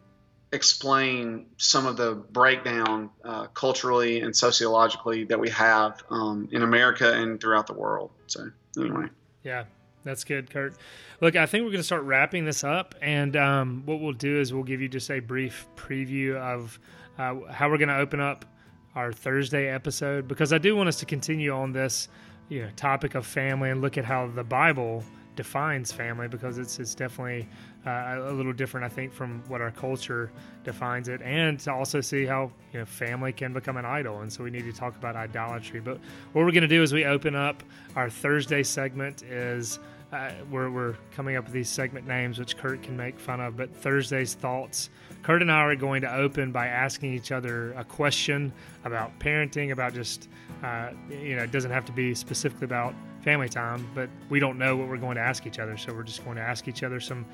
explain 0.52 1.48
some 1.58 1.88
of 1.88 1.98
the 1.98 2.14
breakdown 2.14 3.10
uh, 3.26 3.48
culturally 3.48 4.22
and 4.22 4.36
sociologically 4.36 5.24
that 5.26 5.40
we 5.40 5.50
have 5.50 6.04
um, 6.12 6.48
in 6.52 6.62
America 6.62 7.12
and 7.12 7.42
throughout 7.42 7.66
the 7.66 7.74
world. 7.74 8.12
So 8.28 8.52
anyway, 8.78 9.08
yeah, 9.44 9.64
that's 10.04 10.24
good, 10.24 10.50
Kurt. 10.50 10.76
Look, 11.22 11.36
I 11.36 11.46
think 11.46 11.64
we're 11.64 11.72
going 11.72 11.80
to 11.80 11.86
start 11.86 12.04
wrapping 12.04 12.46
this 12.46 12.64
up, 12.64 12.96
and 13.02 13.36
um, 13.36 13.84
what 13.86 14.00
we'll 14.00 14.14
do 14.14 14.40
is 14.40 14.54
we'll 14.54 14.64
give 14.64 14.82
you 14.82 14.90
just 14.90 15.10
a 15.10 15.20
brief 15.20 15.66
preview 15.76 16.36
of 16.36 16.80
uh, 17.18 17.36
how 17.52 17.70
we're 17.70 17.78
going 17.78 17.90
to 17.90 17.98
open 17.98 18.20
up 18.20 18.46
our 18.96 19.12
Thursday 19.12 19.68
episode 19.70 20.28
because 20.28 20.54
I 20.54 20.58
do 20.58 20.76
want 20.76 20.90
us 20.90 21.00
to 21.00 21.06
continue 21.06 21.52
on 21.52 21.72
this, 21.72 22.10
you 22.50 22.64
know, 22.64 22.70
topic 22.76 23.16
of 23.16 23.26
family 23.26 23.70
and 23.70 23.82
look 23.82 23.98
at 23.98 24.06
how 24.06 24.28
the 24.28 24.44
Bible 24.44 25.04
defines 25.36 25.92
family 25.92 26.28
because 26.28 26.58
it's 26.58 26.80
it's 26.80 26.94
definitely 26.94 27.48
uh, 27.86 28.20
a 28.20 28.32
little 28.32 28.54
different, 28.54 28.86
I 28.86 28.90
think, 28.90 29.12
from 29.12 29.44
what 29.48 29.62
our 29.62 29.72
culture 29.72 30.32
defines 30.64 31.10
it, 31.10 31.22
and 31.22 31.60
to 31.62 31.74
also 31.74 32.02
see 32.02 32.26
how 32.26 32.52
you 32.72 32.80
know 32.80 32.86
family 32.86 33.34
can 33.34 33.54
become 33.54 33.78
an 33.78 33.86
idol, 33.86 34.22
and 34.22 34.32
so 34.32 34.44
we 34.44 34.52
need 34.52 34.66
to 34.66 34.74
talk 34.74 34.96
about 34.96 35.16
idolatry. 35.16 35.80
But 35.80 35.98
what 36.34 36.46
we're 36.46 36.52
going 36.52 36.62
to 36.62 36.68
do 36.68 36.84
is 36.84 36.94
we 36.94 37.06
open 37.06 37.36
up 37.36 37.64
our 37.96 38.10
Thursday 38.10 38.64
segment 38.64 39.24
is 39.24 39.80
uh, 40.14 40.32
we're, 40.52 40.70
we're 40.70 40.96
coming 41.16 41.36
up 41.36 41.46
with 41.46 41.54
these 41.54 41.70
segment 41.70 42.06
names, 42.08 42.38
which 42.38 42.56
Kurt 42.56 42.84
can 42.84 42.96
make 42.96 43.20
fun 43.20 43.42
of. 43.42 43.58
But 43.58 43.76
Thursday's 43.76 44.36
thoughts. 44.36 44.92
Kurt 45.24 45.42
and 45.42 45.52
I 45.52 45.62
are 45.62 45.76
going 45.76 46.02
to 46.02 46.16
open 46.16 46.52
by 46.52 46.68
asking 46.68 47.14
each 47.14 47.32
other 47.32 47.74
a 47.74 47.84
question 47.84 48.54
about 48.86 49.18
parenting, 49.20 49.72
about 49.72 49.94
just, 49.94 50.30
uh, 50.64 50.90
you 51.10 51.36
know, 51.36 51.44
it 51.44 51.52
doesn't 51.52 51.72
have 51.72 51.86
to 51.86 51.92
be 51.92 52.14
specifically 52.14 52.66
about 52.66 52.94
family 53.24 53.50
time, 53.50 53.90
but 53.96 54.10
we 54.30 54.40
don't 54.40 54.60
know 54.60 54.76
what 54.76 54.88
we're 54.88 54.98
going 54.98 55.16
to 55.16 55.22
ask 55.22 55.48
each 55.48 55.58
other. 55.58 55.78
So 55.78 55.94
we're 55.94 56.04
just 56.04 56.24
going 56.24 56.36
to 56.36 56.44
ask 56.44 56.68
each 56.68 56.84
other 56.84 57.00
some 57.00 57.26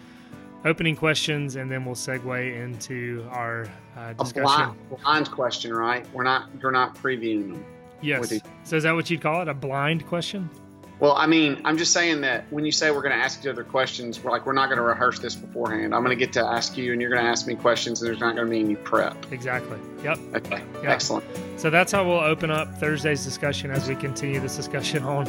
opening 0.64 0.96
questions, 0.96 1.58
and 1.58 1.70
then 1.70 1.84
we'll 1.84 1.96
segue 1.96 2.64
into 2.64 3.28
our 3.32 3.68
uh, 3.98 4.14
discussion. 4.14 4.42
A 4.42 4.44
blind, 4.44 5.04
blind 5.04 5.32
question, 5.32 5.74
right? 5.74 6.06
We're 6.14 6.24
not, 6.24 6.50
we're 6.62 6.72
not 6.72 6.96
previewing 6.96 7.54
them. 7.54 7.66
Yes. 8.02 8.34
So 8.64 8.78
is 8.78 8.84
that 8.84 8.94
what 8.94 9.10
you'd 9.10 9.22
call 9.22 9.42
it? 9.42 9.50
A 9.50 9.54
blind 9.54 10.06
question? 10.08 10.50
Well, 11.00 11.14
I 11.14 11.28
mean, 11.28 11.62
I'm 11.64 11.78
just 11.78 11.94
saying 11.94 12.22
that 12.22 12.46
when 12.50 12.66
you 12.66 12.74
say 12.74 12.92
we're 12.92 13.02
going 13.02 13.16
to 13.16 13.24
ask 13.24 13.40
each 13.40 13.48
other 13.48 13.64
questions, 13.64 14.22
we're 14.22 14.32
like, 14.32 14.46
we're 14.46 14.52
not 14.52 14.66
going 14.66 14.80
to 14.80 14.84
rehearse 14.84 15.20
this 15.20 15.34
beforehand. 15.34 15.96
I'm 15.96 16.04
going 16.04 16.18
to 16.18 16.26
get 16.26 16.34
to 16.34 16.46
ask 16.46 16.76
you, 16.78 16.92
and 16.92 17.02
you're 17.02 17.10
going 17.10 17.24
to 17.24 17.30
ask 17.30 17.48
me 17.48 17.56
questions, 17.56 18.02
and 18.02 18.10
there's 18.10 18.20
not 18.20 18.36
going 18.36 18.48
to 18.48 18.52
be 18.52 18.60
any 18.60 18.76
prep. 18.76 19.32
Exactly. 19.32 19.78
Yep. 20.04 20.20
Okay. 20.36 20.62
Yep. 20.74 20.84
Excellent. 20.84 21.26
So 21.56 21.70
that's 21.70 21.94
how 21.94 22.06
we'll 22.06 22.20
open 22.20 22.52
up 22.52 22.76
Thursday's 22.80 23.24
discussion 23.24 23.72
as 23.72 23.88
we 23.88 23.96
continue 23.96 24.42
this 24.42 24.58
discussion 24.58 25.04
on 25.04 25.26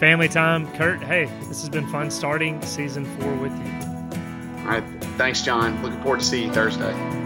family 0.00 0.28
time. 0.28 0.66
Kurt, 0.74 1.00
hey, 1.02 1.26
this 1.48 1.60
has 1.60 1.68
been 1.68 1.86
fun 1.86 2.10
starting 2.10 2.60
season 2.62 3.04
four 3.20 3.32
with 3.36 3.52
you. 3.52 3.72
All 4.62 4.72
right. 4.72 4.84
Thanks, 5.16 5.42
John. 5.42 5.80
Looking 5.84 6.02
forward 6.02 6.20
to 6.20 6.26
seeing 6.26 6.48
you 6.48 6.52
Thursday. 6.52 7.25